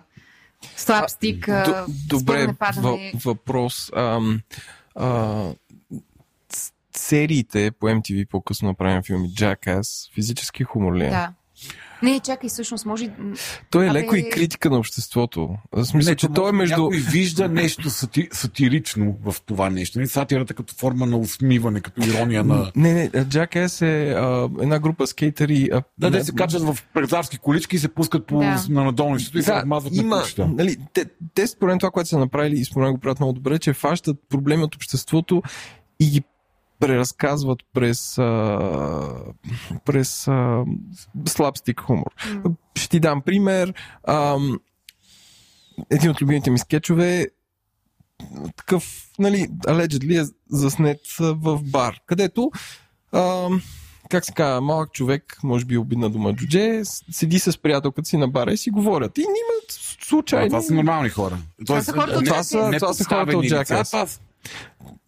[0.78, 2.88] Слабстик, Д- добре, падане.
[3.16, 3.91] въ- въпрос.
[3.95, 4.41] Ам,
[4.95, 5.43] а,
[6.95, 11.10] сериите по MTV по-късно направени филми Jackass, физически хумор ли е?
[11.10, 11.34] Да.
[12.04, 13.10] Не, чакай, всъщност може...
[13.70, 15.50] Той е Абе- леко и критика на обществото.
[15.72, 16.82] В смисъл, че то той е между...
[16.82, 20.00] Някой вижда нещо сати, сатирично в това нещо.
[20.00, 22.72] Не сатирата като форма на усмиване, като ирония на...
[22.76, 25.70] Не, не, Jackass е а, една група скейтери.
[25.74, 28.64] А, Да, не- да се качат в презарски колички и се пускат по, Да.
[28.70, 30.48] на надолнището и се Да, размазват има, на кучета.
[30.48, 33.74] нали, те, те според това, което са направили и според го правят много добре, че
[33.74, 35.41] фащат проблеми от обществото
[36.00, 36.24] и ги
[36.80, 38.59] преразказват през, а,
[39.86, 40.63] през а,
[41.28, 42.11] слабстик хумор.
[42.43, 42.51] М.
[42.76, 43.73] Ще ти дам пример.
[44.07, 44.59] Ам,
[45.89, 47.28] един от любимите ми скетчове
[48.55, 52.51] такъв, нали, allegedly е заснет а, в бар, където
[53.13, 53.61] ам,
[54.09, 58.28] как се казва, малък човек, може би обидна дума джудже, седи с приятелката си на
[58.28, 59.17] бара и си говорят.
[59.17, 60.47] И имат А, случайно...
[60.49, 61.38] това са нормални хора.
[61.65, 63.49] Това са хората от Това са- хората от подставени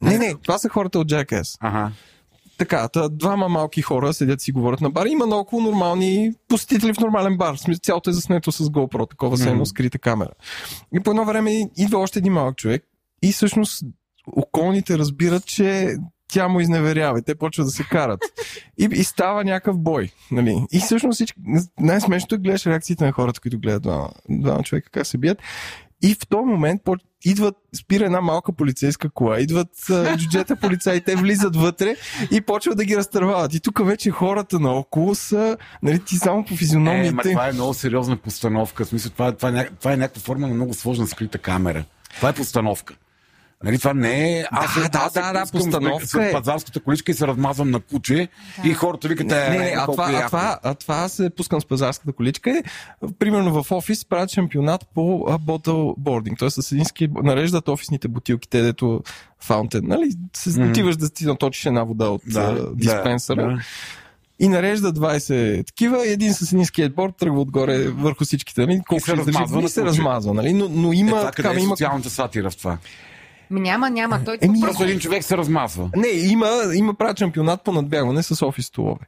[0.01, 1.57] Не, не, това са хората от Jackass.
[1.59, 1.91] Ага.
[2.57, 5.05] Така, та, двама малки хора седят си говорят на бар.
[5.05, 7.55] Има много нормални посетители в нормален бар.
[7.55, 9.65] Смисъл, цялото е заснето с GoPro, такова едно Мгм.
[9.65, 10.31] скрита камера.
[10.93, 12.83] И по едно време идва още един малък човек
[13.23, 13.83] и всъщност
[14.35, 15.95] околните разбират, че
[16.33, 18.19] тя му изневерява и те почват да се карат.
[18.77, 20.11] И, и става някакъв бой.
[20.31, 20.65] Нали?
[20.71, 21.39] И всъщност всички,
[21.79, 25.37] най-смешното е гледаш реакциите на хората, които гледат двама, двама човека как се бият.
[26.03, 26.81] И в този момент
[27.25, 29.67] идват, спира една малка полицейска кола, идват
[30.17, 31.95] джуджета полицаи, те влизат вътре
[32.31, 33.53] и почват да ги разтървават.
[33.53, 36.55] И тук вече хората наоколо са, нали, ти само по
[37.07, 38.85] Е, ма, това е много сериозна постановка.
[38.85, 41.83] В смисъл, това, е- това, е, това е някаква форма на много сложна скрита камера.
[42.15, 42.95] Това е постановка.
[43.63, 44.45] Нали, това не е...
[44.51, 46.31] Аз, Да, се- да, аз се да, да, постановка е.
[46.31, 48.27] пазарската количка и се размазвам на куче
[48.63, 51.11] и хората викат, Не, е, не, не, а това, е а, това, а това аз
[51.11, 52.63] се пускам с пазарската количка е,
[53.19, 56.49] примерно в офис правят шампионат по bottle boarding, т.е.
[56.51, 59.01] с едински нареждат офисните бутилки, те дето
[59.39, 60.69] фаунтен, нали, се Мгм.
[60.69, 63.61] отиваш да си наточиш една вода от Да, диспенсъра да, да.
[64.39, 69.05] и нарежда 20 такива и един с един скейтборд тръгва отгоре върху всичките, нали, колко
[69.05, 71.59] се ще издържи размазва и се размазва, нали, но, но има, Е, това така, къде
[71.59, 72.77] е има социалната сатира в това?
[73.49, 74.23] Ми няма, няма.
[74.25, 75.89] Той Еми, Просто един човек се размазва.
[75.95, 79.05] не, има, има правят шампионат по надбягване с офис столове.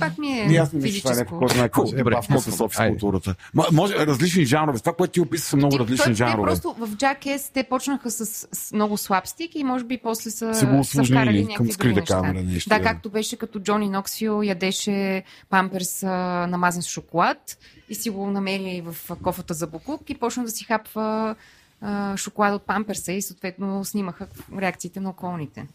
[0.00, 1.34] Пак ми е И аз не мисля, това е физическо.
[1.34, 3.34] някакво знае какво е бавно с офис културата.
[3.72, 4.78] Може различни жанрове.
[4.78, 6.42] Това, което ти описа, са много Ти- различни жанрове.
[6.44, 10.54] просто в Jackass те почнаха с, с много слаб стик и може би после са,
[10.54, 12.84] Са го са вкарали някакви към скрита камера нещо, Да, да.
[12.84, 19.16] както беше като Джони Ноксфил ядеше памперс намазан с шоколад и си го намери в
[19.16, 21.34] кофата за буклук и почна да си хапва
[21.82, 24.26] а, шоколад от памперса и съответно снимаха
[24.58, 25.66] реакциите на околните.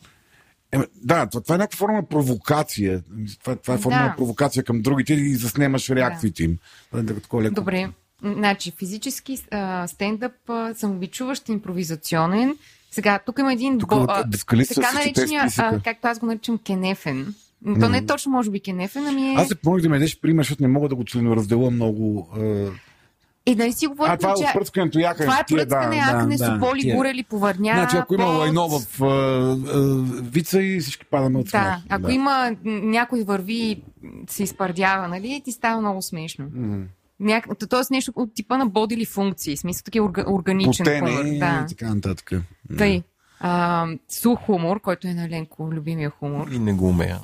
[0.72, 3.04] Е, да, това, това е някаква форма на провокация.
[3.44, 4.04] Това, това е форма Да.
[4.04, 6.58] на провокация към другите и заснемаш реакциите им.
[6.92, 7.56] Това е леко.
[7.56, 7.90] Добре.
[8.24, 12.58] Значи, физически а, стендъп, а, самобичуващ, импровизационен.
[12.92, 13.80] Сега, тук има един...
[13.80, 14.30] Тук бо- а,
[14.68, 17.36] така наречения, а, както аз го наричам, кенефен.
[17.80, 19.36] То не е точно, може би, кенефен, ами е...
[19.38, 22.30] Аз се помолих да ми дадеш пример, защото не мога да го членоразделя много.
[22.40, 22.68] е.
[23.48, 25.26] Е, нали си говорим, А, това е отпръскането якане.
[25.26, 26.96] Това е тия, пръцкане, да, якане, да, сополи, тия.
[26.96, 28.36] бурели, повърня, Значи, ако има пот.
[28.36, 29.58] лайно в а, а,
[30.24, 31.64] вица и всички падаме от смях.
[31.64, 32.32] Да, ако има
[32.66, 33.82] м, някой върви и
[34.30, 36.46] се изпардява, нали, ти става много смешно.
[36.54, 36.78] М.
[37.20, 37.48] Няк...
[37.70, 40.24] Тоест нещо от типа на бодили функции, в смисъл такива орга...
[40.28, 41.26] органичен Потене хумор.
[41.26, 41.66] и Да.
[41.70, 42.32] така нататък.
[42.78, 43.04] Тъй.
[43.40, 46.48] А, сух хумор, който е на Ленко любимия хумор.
[46.48, 47.20] И не го умея.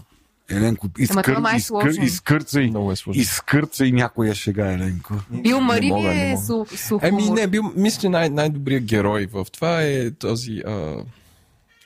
[0.55, 3.21] Еленко, изкър, това май е изкър, изкърца и е сложно.
[3.21, 5.13] изкърца и някоя шега, Еленко.
[5.29, 6.45] Бил Мари Не мога, ли е мога.
[6.45, 10.95] сух, сух Еми, не, бил, мисля, че най- най-добрият герой в това е този а,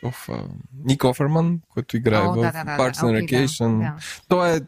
[0.03, 0.43] оф, а,
[0.85, 3.79] Ник Оферман, който играе О, в да, да, да, Parks да, and да, Recreation.
[3.79, 3.93] да.
[4.27, 4.59] Той е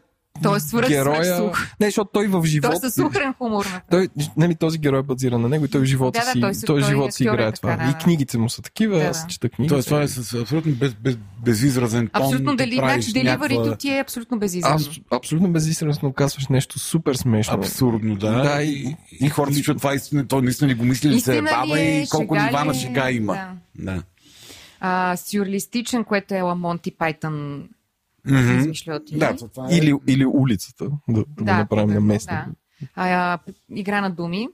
[0.42, 1.24] Той е свръх, героя...
[1.24, 1.66] свръх сух.
[1.80, 2.76] Не, защото той в Той живота...
[2.76, 3.64] е със сухрен хумор.
[3.64, 6.32] на Той, нали, този герой е базиран на него и той в живота Да, да,
[6.32, 7.76] си, той си- той в той живота си е играе така, това.
[7.76, 7.98] да, И да.
[7.98, 9.28] книгите му са такива, Да, аз да.
[9.28, 9.68] чета книги.
[9.68, 12.22] Тоест, това е с абсолютно без, без, безизразен тон.
[12.22, 14.90] Абсолютно да правиш значи деливарито някаква- ти е абсолютно безизразно.
[14.90, 17.54] Аз абсолютно безизразно казваш нещо супер смешно.
[17.54, 18.42] Абсурдно, да.
[18.42, 21.20] Да, и, и- и, хората си чуят това истина, то наистина ли го мисли ли
[21.20, 22.78] се е ли баба е, и колко шега нива ли на е?
[22.78, 23.34] шега има.
[23.34, 23.50] Да.
[23.92, 24.02] Да.
[24.80, 27.64] А, сюрреалистичен, което е Монти Пайтън
[28.26, 29.18] Измишлети.
[29.18, 29.76] Да, това- е.
[29.76, 32.32] Или, или улицата, да, да, го направим на местно.
[32.32, 32.46] Да.
[32.94, 33.38] А, а,
[33.70, 34.48] игра на думи.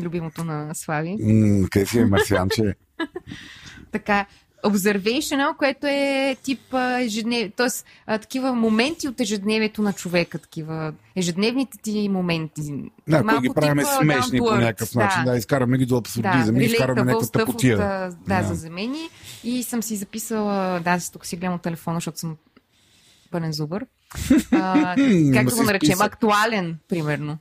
[0.00, 1.16] Любимото на Слави.
[1.20, 2.74] М, Къде си е марсианче?
[3.92, 4.26] Така,
[4.70, 7.52] observational, което е тип а, ежеднев...
[7.56, 8.18] т.е.
[8.18, 12.62] такива моменти от ежедневието на човека, такива ежедневните ти моменти.
[13.08, 15.24] Да, Малко ги правим типа смешни по някакъв начин.
[15.24, 17.76] Да, изкараме ги до Да, абсурдизъм и изкараме някаква тъпотия.
[17.76, 18.42] Да, Да.
[18.42, 19.08] за замени.
[19.44, 22.36] И съм си записала, да, тук си гледам от телефона, защото съм
[23.30, 23.86] пълен зубър.
[24.52, 24.94] А,
[25.34, 26.00] как да го наречем?
[26.00, 27.38] Актуален, примерно.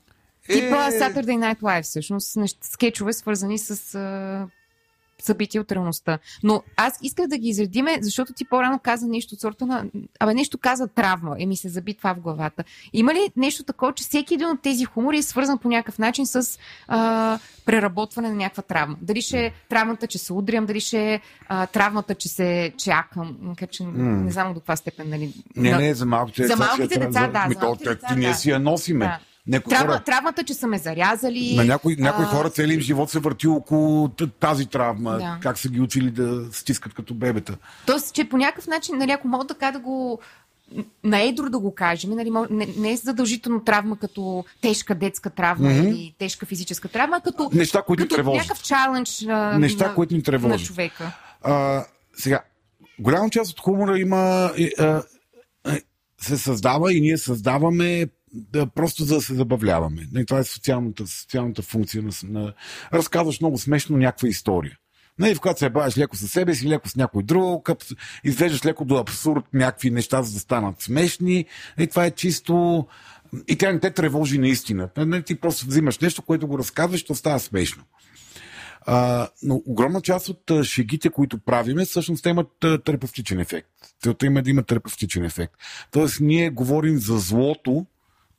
[0.49, 0.53] Е.
[0.53, 2.37] Типа Saturday Night Live, всъщност.
[2.61, 3.97] Скетчове, свързани с
[5.21, 6.19] събития от реалността.
[6.43, 9.85] Но аз исках да ги изредиме, защото ти по-рано каза нещо от сорта на...
[10.19, 12.63] Абе, нещо каза травма и ми се заби това в главата.
[12.93, 16.25] Има ли нещо такова, че всеки един от тези хумори е свързан по някакъв начин
[16.25, 18.95] с а, преработване на някаква травма?
[19.01, 23.37] Дали ще е травмата, че се удрям, дали ще е а, травмата, че се чакам,
[23.41, 25.33] макар че не знам до каква степен, нали.
[25.55, 26.65] Не, не, за малките За деца.
[26.67, 28.35] малките ще деца, трябва- да, Ми, за то, малките деца, Ние да.
[28.35, 29.05] си я носиме.
[29.05, 29.19] Да.
[29.47, 31.55] Някои Травма, хора, травмата, че са ме зарязали.
[31.55, 35.11] на някои, някои а, хора целият им живот се върти около тази травма.
[35.11, 35.37] Да.
[35.41, 37.57] Как са ги учили да стискат като бебета.
[37.85, 40.19] Тоест, че по някакъв начин, нали, ако мога така да го
[41.03, 45.69] на едро да го кажем, нали, не, не е задължително травма като тежка детска травма
[45.69, 45.87] Мгм.
[45.87, 48.37] или тежка физическа травма, а като, Неща, които като тревожат.
[48.37, 50.67] някакъв чалендж а, Неща, на, които ни на тревожат.
[50.67, 51.11] човека.
[51.43, 51.85] А,
[52.17, 52.41] сега,
[52.99, 54.51] голяма част от хумора има.
[54.57, 55.03] е, а,
[55.67, 55.81] е,
[56.21, 60.07] се създава и ние създаваме да, просто за да се забавляваме.
[60.11, 62.53] Не, това е социалната, социалната функция на, на...
[62.93, 64.77] Разказваш много смешно някаква история.
[65.19, 68.65] Нали, в която се бавиш леко със себе си, леко с някой друг, къп- извеждаш
[68.65, 71.45] леко до абсурд някакви неща, за да станат смешни.
[71.79, 72.87] И това е чисто...
[73.47, 74.89] И тя не те тревожи наистина.
[74.97, 77.83] Нали, ти просто взимаш нещо, което го разказваш, то става смешно.
[78.87, 83.69] А, но огромна част от шегите, които правиме, всъщност те имат терапевтичен ефект.
[84.03, 85.53] Целта има да има терапевтичен ефект.
[85.91, 87.85] Тоест, ние говорим за злото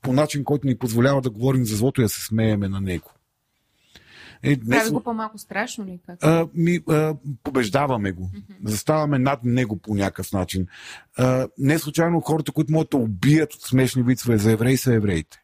[0.06, 3.10] по начин, който ни позволява да говорим за злото и да се смееме на него.
[4.42, 6.00] Е, Прави днес, го по-малко страшно ли?
[6.06, 6.24] Как?
[6.24, 8.30] а, ми, а, побеждаваме го.
[8.64, 10.66] Заставаме над него по някакъв начин.
[11.16, 15.38] А, не случайно хората, които могат да убият от смешни вицове за евреи, са евреите.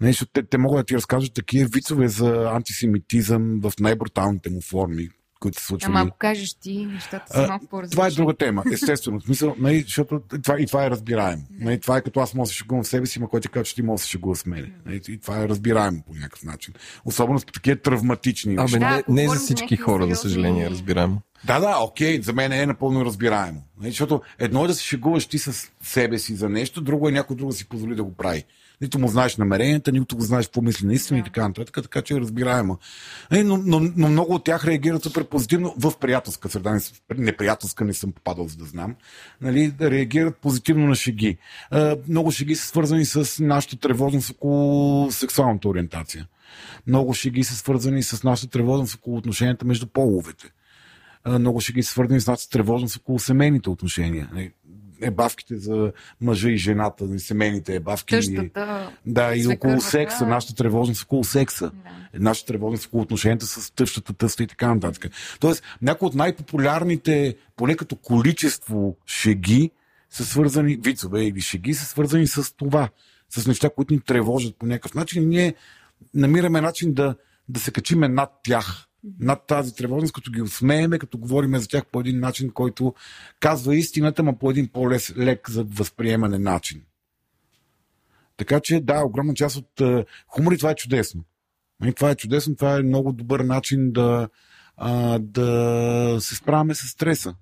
[0.00, 4.60] Не, защото те, те могат да ти разкажат такива вицове за антисемитизъм в най-бруталните му
[4.60, 5.08] форми,
[5.44, 5.88] които се случват.
[5.88, 7.96] Ама ако кажеш ти, нещата са малко по-различни.
[7.96, 9.20] Това е друга тема, естествено.
[9.20, 11.42] В смисъл, нали, защото това, и това е разбираемо.
[11.50, 13.52] Нали, това е като аз мога да се шегувам в себе си, ма който ти
[13.52, 14.72] казва, че ти мога да се шегува с мен.
[14.86, 16.74] Нали, и това е разбираемо по някакъв начин.
[17.04, 18.76] Особено с такива травматични неща.
[18.76, 21.20] Абе, не, не за всички хора, за съжаление, разбираемо.
[21.44, 23.62] Да, да, окей, за мен е напълно разбираемо.
[23.80, 27.12] Нали, защото едно е да се шегуваш ти с себе си за нещо, друго е
[27.12, 28.44] някой друг да си позволи да го прави.
[28.84, 32.14] Нито му знаеш намеренията, нито го знаеш какво мисли наистина и така нататък, така че
[32.14, 32.78] е разбираемо.
[33.30, 36.72] Нали, но, но, но много от тях реагират супер позитивно в приятелска среда.
[36.72, 36.80] Не,
[37.16, 38.94] неприятелска не съм попадал, за да знам.
[39.40, 41.38] Нали, да реагират позитивно на шеги.
[41.70, 46.26] А, много шеги са свързани с нашата тревожност около сексуалната ориентация.
[46.86, 50.52] Много шеги са свързани с нашата тревожност около отношенията между половете
[51.24, 54.52] а, много ще ги свързани с нашата тревожност около семейните отношения.
[55.06, 58.14] Ебавките за мъжа и жената, нали, семейните ебавки.
[58.14, 58.90] Тъщата.
[59.06, 61.70] Да, и около секса, нашата тревожност около секса.
[61.70, 62.20] Да.
[62.20, 65.12] Нашата тревожност около отношенията с тъщата, тъста и така нататък.
[65.40, 69.70] Тоест, някои от най-популярните, поне като количество шеги,
[70.10, 72.88] са свързани, вицове или шеги, са свързани с това.
[73.30, 75.28] С неща, които ни тревожат по някакъв начин.
[75.28, 75.54] Ние
[76.14, 77.14] намираме начин да,
[77.48, 78.86] да се качиме над тях.
[79.20, 82.94] Над тази тревожност, като ги усмееме, като говориме за тях по един начин, който
[83.40, 86.82] казва истината, но по един по-лек за възприемане начин.
[88.36, 91.24] Така че, да, огромна част от е, хумор и това е чудесно.
[91.84, 94.28] И това е чудесно, това е много добър начин да,
[94.76, 97.34] а, да се справяме с стреса.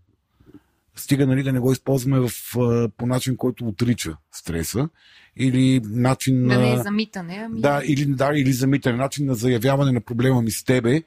[0.96, 4.88] Стига нали, да не го използваме в, а, по начин, който отрича стреса.
[5.36, 6.60] Или начин Да на.
[6.60, 7.60] не е замитане, ами...
[7.60, 11.02] Да, или, да, или замитане, начин на заявяване на проблема ми с тебе,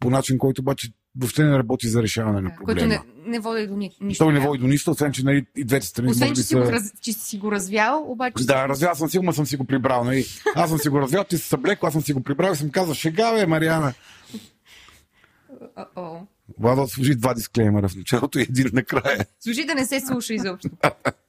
[0.00, 2.88] по начин, който обаче въобще не работи за решаване на да, който проблема.
[2.88, 4.24] не, не води до ни, нищо.
[4.24, 6.54] Той не води до нищо, освен че нали, и двете страни Освен, че би си,
[6.54, 6.72] го, са...
[6.72, 8.44] раз, че си го развял, обаче...
[8.44, 10.04] Да, развял съм си, ма съм си го прибрал.
[10.04, 10.24] Нали?
[10.54, 12.70] Аз съм си го развял, ти си съблекла, аз съм си го прибрал и съм
[12.70, 13.94] казал, шега бе, Мариана.
[16.58, 19.26] Владо служи два дисклеймера в началото и един накрая.
[19.40, 20.68] Служи да не се слуша изобщо.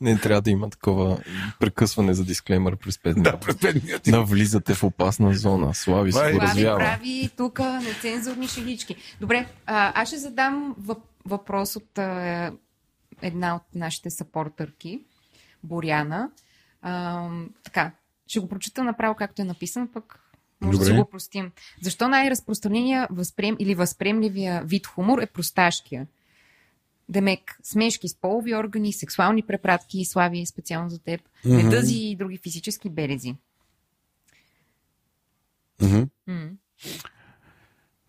[0.00, 1.18] Не трябва да има такова
[1.60, 3.46] прекъсване за дисклеймер през 5 Да, минути.
[3.46, 4.10] през предния ти.
[4.10, 5.74] Навлизате в опасна зона.
[5.74, 6.78] Слави се е- го Слави развява.
[6.78, 8.96] прави тук нецензурни шегички.
[9.20, 12.52] Добре, а, аз ще задам въп, въпрос от а,
[13.22, 15.00] една от нашите сапортърки,
[15.62, 16.30] Боряна.
[16.82, 17.28] А,
[17.64, 17.90] така,
[18.26, 20.20] ще го прочита направо както е написан, пък
[20.60, 21.02] може да си Добре.
[21.02, 21.50] го простим.
[21.82, 26.06] Защо най-разпространения възприем, или възприемливия вид хумор е просташкия?
[27.08, 31.56] Демек, смешки с полови органи, сексуални препратки, слави специално за теб, Мгм.
[31.56, 33.34] медъзи и други физически белези.
[36.26, 36.50] М.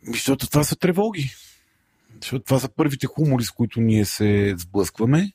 [0.07, 1.31] Защото това са тревоги.
[2.21, 5.31] Защото това са първите хумори, с които ние се сблъскваме.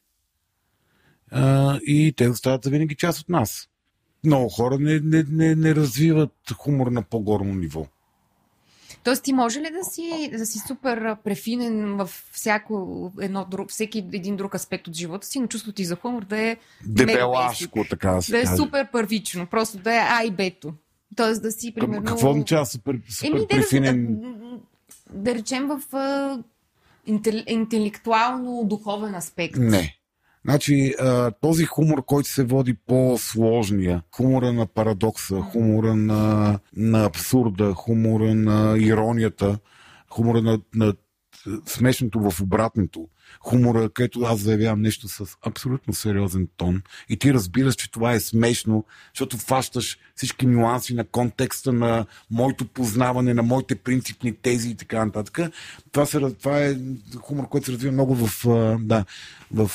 [1.31, 3.69] А, и те остават за винаги част от нас.
[4.25, 7.87] Много хора не, не, не, не развиват хумор на по-горно ниво.
[9.05, 13.99] Тоест, ти може ли да си, да си супер префинен в всяко едно, друг, всеки
[13.99, 18.11] един друг аспект от живота си, но чувството ти за хумор да е, Дебелашко, така
[18.11, 18.57] да се да е каже.
[18.57, 20.73] супер първично, просто да е А и Бето.
[21.17, 22.05] Тоест да си, примерно...
[22.05, 24.21] Какво означава супер, супер Еми, да, префинен?
[25.11, 25.81] да, да речем в
[27.07, 29.57] интел, интелектуално-духовен аспект.
[29.57, 29.97] Не.
[30.45, 30.95] Значи,
[31.40, 38.78] този хумор, който се води по-сложния, хумора на парадокса, хумора на, на абсурда, хумора на
[38.78, 39.59] иронията,
[40.11, 40.95] хумора на, на
[41.66, 43.09] смешното в обратното,
[43.40, 48.20] хумора, където аз заявявам нещо с абсолютно сериозен тон и ти разбираш, че това е
[48.20, 48.84] смешно,
[49.14, 55.05] защото фащаш всички нюанси на контекста на моето познаване, на моите принципни тези и така
[55.05, 55.38] нататък.
[55.92, 56.76] Това, се, това е
[57.20, 58.45] хумор, който се развива много в,
[58.80, 59.05] да,
[59.53, 59.70] в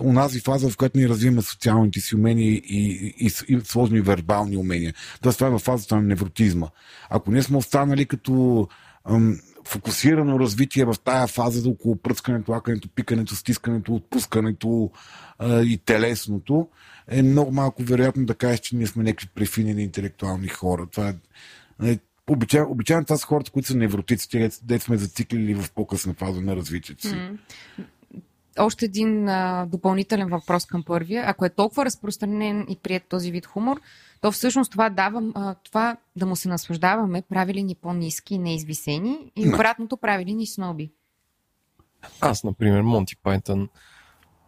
[0.00, 2.62] онази фаза, в която ние развиваме социалните си умения и,
[3.18, 4.94] и, и, сложни вербални умения.
[5.22, 6.68] Тоест това е в фазата на невротизма.
[7.10, 8.68] Ако ние сме останали като
[9.64, 14.90] фокусирано развитие в тая фаза около пръскането, лакането, пикането, стискането, отпускането
[15.38, 16.68] а, и телесното,
[17.08, 20.86] е много малко вероятно да кажеш, че ние сме някакви префинени интелектуални хора.
[20.90, 21.14] Това е,
[21.90, 21.98] е
[22.30, 26.40] Обичайно, обичайно това са хората, които са невротици, те де сме зациклили в по-късна фаза
[26.40, 27.16] на развитието си.
[28.58, 31.24] Още един а, допълнителен въпрос към първия.
[31.26, 33.80] Ако е толкова разпространен и прият този вид хумор,
[34.22, 39.32] то всъщност това дава, това да му се наслаждаваме, прави ли ни по-низки и неизвисени
[39.36, 40.92] и обратното прави ли ни сноби.
[42.20, 43.68] Аз, например, Монти Пайтън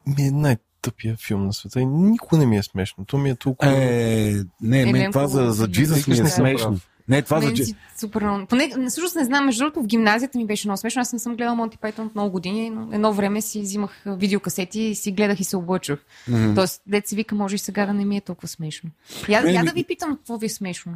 [0.07, 3.05] ми е най-тъпия филм на света и никога не ми е смешно.
[3.05, 3.73] То ми е толкова...
[3.73, 5.77] Е, не, Е, мен това за, за ми е.
[5.77, 6.79] Jesus ми е смешно.
[7.09, 7.41] Не, това.
[7.41, 8.23] Мен че- си супер.
[8.49, 11.03] Поне, всъщност не знам, между другото в гимназията ми беше много смешно.
[11.03, 14.81] Аз не съм гледала Монти Пайтон от много години, но едно време си взимах видеокасети
[14.81, 15.99] и си гледах и се облъчвах.
[16.29, 16.55] Мгм.
[16.55, 18.91] Тоест, дет се вика, може и сега да не ми е толкова смешно.
[19.29, 20.93] Я, Мен я да ви питам, какво ви е смешно?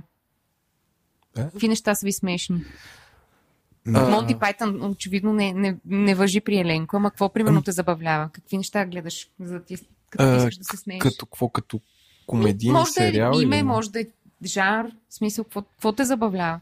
[1.39, 1.43] Е?
[1.43, 2.65] Какви неща са ви смешни?
[3.95, 8.29] А, Монти Пайтън очевидно не, не, не въжи при Еленко, ама какво примерно те забавлява?
[8.33, 9.77] Какви неща гледаш, за да ти,
[10.11, 11.03] като А, искаш да се смееш?
[11.03, 11.49] Като какво?
[11.49, 11.81] Като
[12.27, 13.11] комедийен може да е
[13.43, 14.07] име, или- може да е
[14.45, 16.61] жанр, в смисъл, какво, какво те забавлява?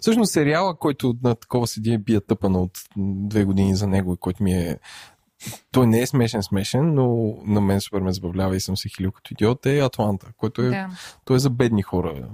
[0.00, 4.16] Всъщност сериала, който на такова седи и бия тъпана от две години за него и
[4.16, 4.78] който ми е...
[5.72, 9.12] Той не е смешен, смешен, но на мен супер ме забавлява и съм се хилил
[9.12, 10.88] като идиот, е Атланта, който е, Да.
[11.24, 12.28] той е за бедни хора.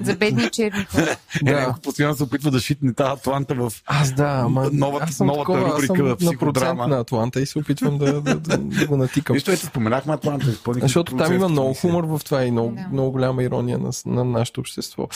[0.00, 1.16] За бедни черни хора.
[1.46, 3.72] Е, някой постоянно се опитва да шитне тази Атланта в...
[3.86, 6.88] Аз да, ама Новата- аз съм новата такова, аз рубрика съм в психодрама.
[6.88, 9.34] на Атланта и се опитвам да, да, да, да го натикам.
[9.34, 10.46] Нищо, ето споменахме Атланта.
[10.68, 12.88] Защото там има много хумор в това и много, Да.
[12.92, 15.08] много голяма ирония на, на нашето общество.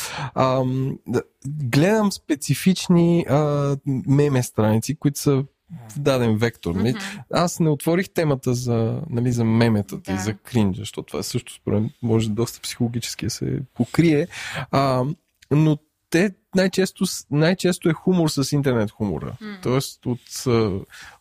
[1.07, 3.77] Да, гледам специфични а,
[4.07, 5.45] меме страници, които са
[5.91, 6.75] в даден вектор.
[6.75, 6.95] Нали?
[7.33, 10.17] Аз не отворих темата за, нали, за меметата Да.
[10.17, 14.27] и за кринджа, защото това също според мен може доста психологически да се покрие.
[14.71, 15.05] А,
[15.51, 15.79] но
[16.11, 19.37] те най-често, с- най-често е хумор с интернет хумора.
[19.63, 20.21] Тоест от,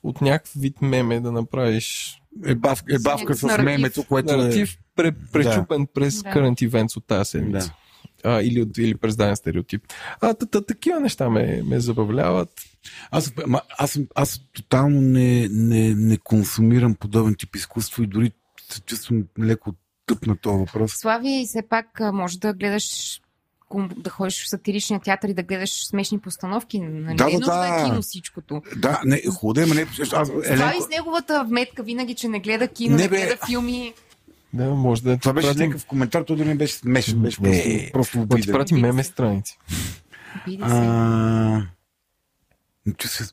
[0.03, 3.65] от някакъв вид меме да направиш Е, бав, е бавка с Наратив.
[3.65, 4.65] мемето, което е...
[4.95, 6.29] пре, пречупен през Да.
[6.29, 7.73] current events от тази седмица.
[8.23, 9.83] А, или, от- или през даден стереотип.
[10.21, 12.49] А, та, та, такива неща ме, ме забавляват.
[13.11, 13.33] Аз,
[13.77, 18.31] аз, аз тотално не, не, не консумирам подобен тип изкуство и дори
[18.69, 19.73] се чувствам леко
[20.05, 20.91] тъп на този въпрос.
[20.91, 23.19] Слави, все пак може да гледаш
[23.97, 26.79] да ходиш в сатиричния театър и да гледаш смешни постановки.
[26.79, 27.15] Нали?
[27.15, 27.81] Да, Не е да, да.
[27.81, 28.61] е кино всичкото.
[28.75, 29.85] Да, не, хубаво, не...
[30.11, 33.17] Аз, Това и Еленко, с неговата вметка винаги, че не гледа кино, Не, не, бе.
[33.17, 33.93] гледа филми.
[34.53, 37.67] Да, може да това беше пратим- някакъв коментар, той дори не беше смешен, беше просто,
[37.67, 37.89] Не.
[37.93, 38.53] просто Да ти обиден.
[38.53, 38.89] прати Обиден.
[38.89, 39.57] меме страници.
[40.61, 41.61] А...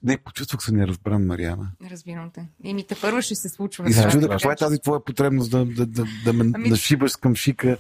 [0.03, 1.71] Не, почувствах се неразбран, Мариана.
[1.91, 2.47] Разбирам те.
[2.65, 3.89] Еми, те първо ще се случва.
[3.89, 4.29] И се Да, чудя да.
[4.29, 7.79] каква е тази твоя потребност да, да, да, да ме Ами- нашибаш към шика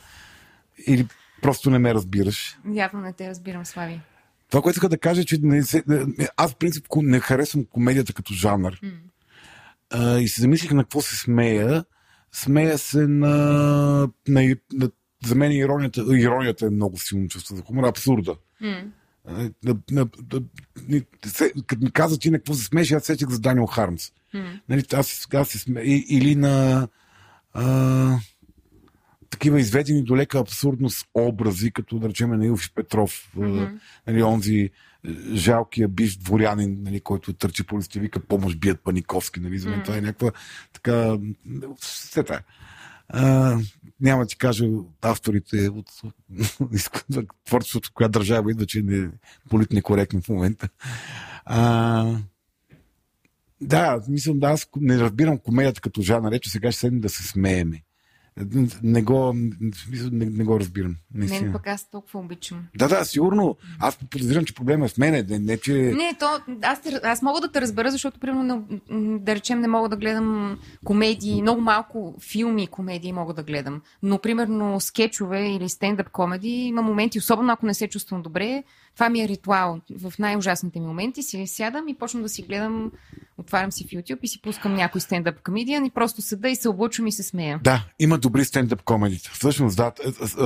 [0.86, 1.06] или
[1.42, 2.58] просто не ме разбираш.
[2.72, 4.00] Явно не те разбирам, Слави.
[4.50, 7.64] Това, което иска да кажа, е, че не се, не- аз в принцип не харесвам
[7.64, 8.80] комедията като жанр.
[9.90, 11.84] А, и се замислих на какво се смея.
[12.32, 13.28] Смея се на,
[14.28, 14.90] на, на
[15.24, 18.36] за мен иронията, иронията е много силно чувство за хумор, абсурда.
[19.28, 20.08] А, На, на,
[20.88, 24.12] на, се- като ми каза ти на какво се смееш, аз сетих за Даниел Хармс.
[24.34, 24.60] М.
[24.68, 25.80] Нали, аз, аз се сме...
[25.84, 26.88] или на
[27.52, 28.18] а,
[29.30, 33.78] такива изведени до лека абсурдност образи, като да речем на Илфи Петров, mm-hmm.
[34.06, 34.70] нали, онзи
[35.34, 39.70] жалкия биш дворянин, нали, който търчи по листа и вика помощ бият Паниковски, нали, за
[39.70, 40.30] мен това е някаква
[40.72, 41.18] така...
[41.80, 42.40] Все това.
[43.08, 43.58] А,
[44.00, 44.64] няма да ти кажа
[45.02, 45.90] авторите от,
[47.16, 49.08] от творчеството, коя държава идва, че не е
[49.48, 50.68] политно некоректно в момента.
[51.44, 52.18] А,
[53.60, 57.22] да, мислям, да, аз не разбирам комедията като жанр, рече сега ще седнем да се
[57.22, 57.82] смееме.
[58.82, 59.32] Не го,
[60.12, 60.96] не, не го разбирам.
[61.14, 61.52] Мен Наистина.
[61.52, 62.66] пък аз толкова обичам.
[62.76, 63.56] Да, да, сигурно.
[63.80, 65.22] Аз подозирам, че проблема е в мене.
[65.22, 65.72] Не, не че...
[65.72, 66.26] Не, то,
[66.62, 70.58] аз, аз мога да те разбера, защото, примерно, не- да речем, не мога да гледам
[70.84, 73.82] комедии, много малко филми и комедии мога да гледам.
[74.02, 78.64] Но, примерно, скетчове или стендъп комеди има моменти, особено ако не се чувствам добре,
[78.96, 79.80] това ми е ритуал.
[79.98, 82.92] В най-ужасните ми моменти си сядам и почвам да си гледам,
[83.38, 86.68] отварям си в YouTube и си пускам някой стендъп комедиан и просто седа и се
[86.68, 87.60] облъчвам и се смея.
[87.64, 89.30] Да, има добри стендъп комедите.
[89.32, 89.92] Всъщност, да,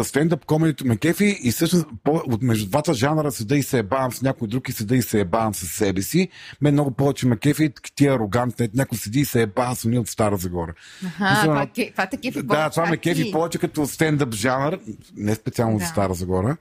[0.05, 4.23] стендъп комедито ме кефи и всъщност от между двата жанра седа и се ебавам с
[4.23, 6.29] някой друг и седа и се ебавам с себе си.
[6.61, 10.37] Мен много повече ме кефи тия арогантни, някой седи и се ебава с от Стара
[10.37, 10.75] Загора.
[11.07, 14.79] Аха, Мисля, това, това те кефи Да, това ме кефи повече като стендъп жанр,
[15.17, 15.89] не специално за Да.
[15.89, 16.57] Стара Загора.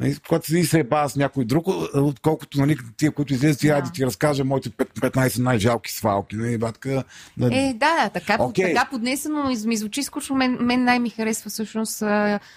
[0.00, 3.68] Нали, Когато седи и се ебава с някой друг, отколкото нали, тия, които излезат и
[3.68, 3.80] Да.
[3.80, 6.36] да ти разкажа моите пет- 15 най-жалки свалки.
[6.36, 7.04] Нали, батка,
[7.36, 8.74] да, Е, да, да, така, Окей.
[8.74, 10.36] така поднесено ми звучи скучно.
[10.36, 12.02] Мен, мен най-ми харесва всъщност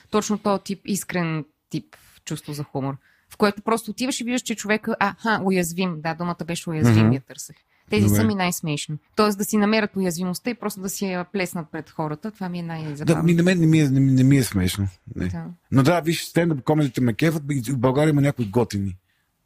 [0.10, 2.94] точно този тип, искрен тип чувство за хумор.
[3.30, 5.96] В което просто отиваш и виждаш, че човека, аха, уязвим.
[5.98, 7.14] Да, думата беше уязвим, Мгм.
[7.14, 7.56] я търсех.
[7.90, 8.16] Тези Добре.
[8.16, 8.98] са ми най-смешни.
[9.16, 12.32] Тоест да си намерят уязвимостта и просто да си я плеснат пред хората.
[12.32, 13.24] Това ми е да, най-забавно.
[13.24, 14.88] ми, на мен не ми, е, не, не ми е смешно.
[15.16, 15.28] Не.
[15.28, 15.46] Да.
[15.72, 17.44] Но да, виж, стендъп комедите ме кефат.
[17.68, 18.98] В България има някои готини.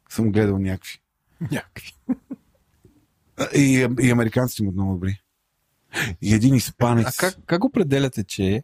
[0.08, 0.98] Съм гледал някакви.
[1.40, 1.92] Някакви.
[3.56, 5.20] И, и американците имат много добри.
[6.22, 7.06] И един изпанец.
[7.06, 8.62] А как, как определяте, че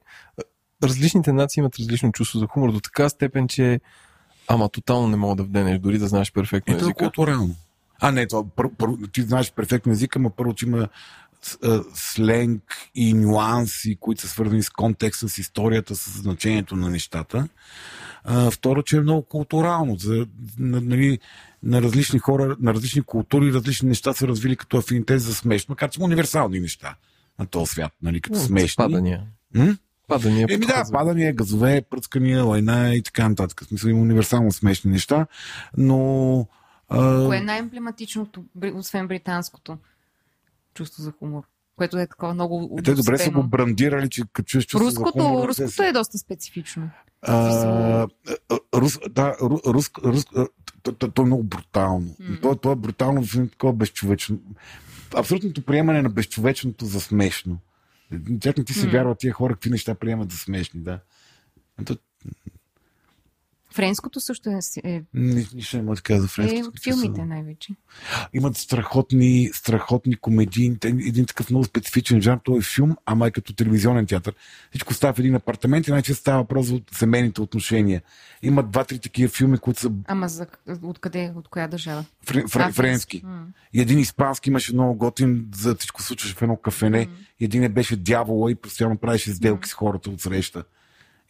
[0.82, 3.80] различните нации имат различно чувство за хумор до така степен, че
[4.48, 6.98] ама тотално не мога да вденеш, дори да знаеш перфектно Ето е езика?
[6.98, 7.54] културално.
[8.00, 10.88] А, не, това, пър, пър, ти знаеш перфектно езика, но първо, че има
[11.94, 12.62] сленг
[12.94, 17.48] и нюанси, които са свързани с контекста, с историята, с значението на нещата.
[18.24, 19.96] А, второ, че е много културално.
[19.96, 20.26] За,
[20.58, 21.18] на, нали,
[21.62, 25.90] на различни хора, на различни култури, различни неща са развили като афинитет за смешно, макар
[25.90, 26.94] че има универсални неща
[27.38, 28.74] на този свят, нали, като смешни.
[28.76, 29.22] Падания.
[29.54, 29.76] М?
[30.08, 30.46] Падания.
[30.50, 33.60] Еми да, падания, газове, пръскания, лайна и така нататък.
[33.60, 35.26] В смисъл има универсално смешни неща,
[35.76, 36.46] но...
[36.90, 39.78] А, Кое е най-емблематичното, освен британското
[40.74, 41.42] чувство за хумор?
[41.76, 45.18] Което е такова много те добре са го брандирали, че като чуеш чувство за Руското,
[45.18, 46.90] хумор, те руското са- е доста специфично.
[47.22, 48.06] А,
[48.74, 50.24] рус, да, ру- рус, рус,
[50.82, 52.14] то, то, то е много брутално.
[52.20, 52.38] М.
[52.42, 54.38] То, то е брутално в такова безчовечно.
[55.16, 57.58] Абсолютното приемане на безчовечното за смешно.
[58.40, 58.92] Тях не ти се М.
[58.92, 61.00] вярва тия хора какви неща приемат за смешни, да.
[61.84, 61.96] То,
[63.74, 66.68] Френското също е, е, ни- нищо не мога да кажа за е френското.
[66.68, 67.72] от филмите най-вече.
[68.32, 70.76] Имат страхотни, страхотни комедии.
[70.84, 72.38] Един такъв много специфичен жанр.
[72.44, 74.34] Той е филм, ама е като телевизионен театър.
[74.70, 78.02] Всичко става в един апартамент и най-често става въпрос за семейните отношения.
[78.42, 80.46] Имат два-три такива филми, които са Ама за,
[80.82, 82.04] откъде, от коя държава?
[82.26, 83.22] френ, френ, френски.
[83.24, 83.46] М.
[83.72, 87.06] И един испански имаше много готин, за всичко случваше в едно кафене.
[87.06, 87.16] М.
[87.40, 90.64] И един е беше дявола и постоянно правеше сделки с хората от среща.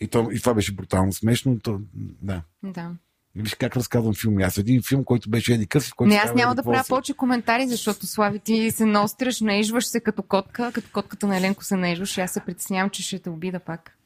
[0.01, 1.59] И, то, и това беше брутално смешно.
[1.61, 1.81] То,
[2.23, 2.43] да.
[2.63, 2.91] Да.
[3.35, 4.43] Виж как разказвам филми.
[4.43, 7.69] Аз един филм, който беше Еди Къс, който Не, аз няма да правя повече коментари,
[7.69, 12.17] защото Слави ти се наостряш, наижваш се като котка, като котката на Еленко се наижваш
[12.17, 13.97] и аз се притеснявам, че ще те обида пак.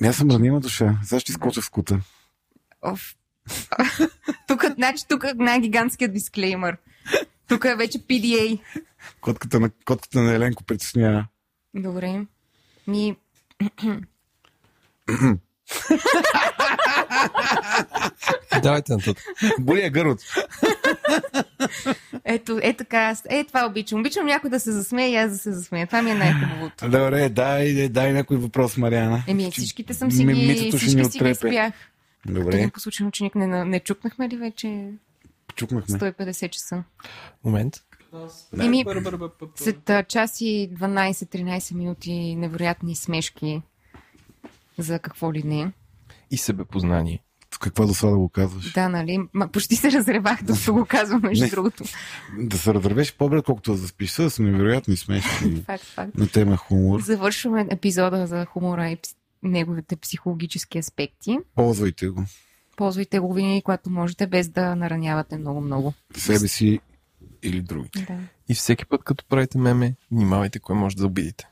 [0.00, 0.98] Не, Аз съм ранима душа.
[1.04, 2.00] Сега ще изкоча в скута.
[2.82, 3.16] Оф.
[4.48, 6.76] тук, значи, тук е най-гигантският дисклеймър.
[7.48, 8.60] Тук е вече PDA.
[9.20, 11.26] Котката на, котката на Еленко притеснява.
[11.74, 12.26] Добре.
[12.86, 13.16] Ми,
[18.62, 19.24] Давайте нататък.
[19.60, 20.24] Боли е гърлото.
[22.24, 24.00] ето, е така, е това обичам.
[24.00, 25.86] Обичам някой да се засмее и аз да се засмея.
[25.86, 26.84] Това ми е най-хубавото.
[26.84, 29.24] Добре, дай, дай някой въпрос, Мариана.
[29.26, 31.72] Еми, всичките съм си ми- ги, всички ни си ги спях.
[32.26, 34.88] Добре, Тук по случайно, че не, не, чукнахме ли вече
[35.56, 35.98] чукнахме.
[35.98, 36.84] 150 часа?
[37.44, 37.74] Момент.
[38.60, 38.84] Еми,
[39.56, 43.62] след час и 12-13 минути невероятни смешки
[44.80, 45.72] за какво ли не.
[46.30, 47.22] И себепознание.
[47.54, 48.72] В каква досада го казваш?
[48.72, 49.18] Да, нали?
[49.32, 51.50] Ма, почти се разревах, докато го казвам, между Не.
[51.50, 51.84] другото.
[52.38, 54.10] Да се разревеш по-добре, колкото да заспиш.
[54.10, 56.14] Са са невероятни Факт, факт.
[56.14, 57.00] на тема хумор.
[57.00, 58.98] Завършваме епизода за хумора и
[59.42, 61.38] неговите психологически аспекти.
[61.54, 62.24] Ползвайте го.
[62.76, 65.94] Ползвайте го винаги, когато можете, без да наранявате много-много.
[66.16, 66.80] Себе си
[67.42, 67.90] или други.
[68.08, 68.18] Да.
[68.48, 71.48] И всеки път, като правите меме, внимавайте кой може да обидите.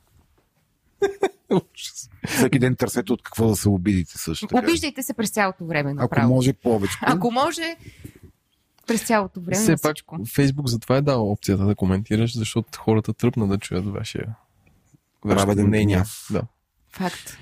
[2.26, 4.46] Всеки ден търсете от какво да се обидите също.
[4.46, 4.58] Така.
[4.66, 6.34] Обиждайте се през цялото време, Ако направо.
[6.34, 6.94] може повече.
[7.02, 7.76] Ако може,
[8.86, 9.96] през цялото време Все пак.
[10.34, 14.36] Фейсбук затова е дал опцията да коментираш, защото хората тръпна да чуят вашия
[15.20, 16.02] Праведен мнение.
[16.30, 16.42] Да.
[16.92, 17.38] Факт.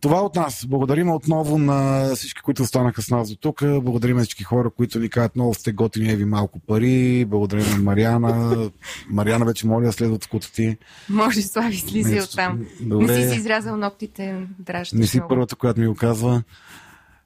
[0.00, 0.66] Това от нас.
[0.68, 3.60] Благодарим отново на всички, които останаха с нас до тук.
[3.60, 7.24] Благодарим на всички хора, които ни казват много сте готини, еви малко пари.
[7.24, 8.70] Благодарим на Мариана.
[9.10, 10.76] Мариана вече моля да следват скута ти.
[11.08, 12.58] Може, Слави, слизи Не, от там.
[12.58, 13.30] Не си Добре.
[13.30, 15.28] си изрязал ногтите, дращаш Не си много.
[15.28, 16.42] първата, която ми го казва.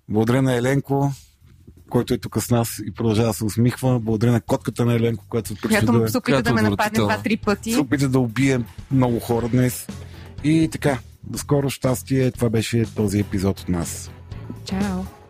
[0.09, 1.12] Благодаря на Еленко,
[1.91, 4.01] който е тук с нас и продължава да се усмихва.
[4.01, 6.99] Благодаря на котката на Еленко, която се Която да, се опита да ме е нападне
[6.99, 7.72] два-три пъти.
[7.72, 8.61] се опита да убие
[8.91, 9.87] много хора днес.
[10.45, 12.31] И така, до скоро щастие.
[12.31, 14.11] Това беше този епизод от нас.
[14.64, 15.24] Чао.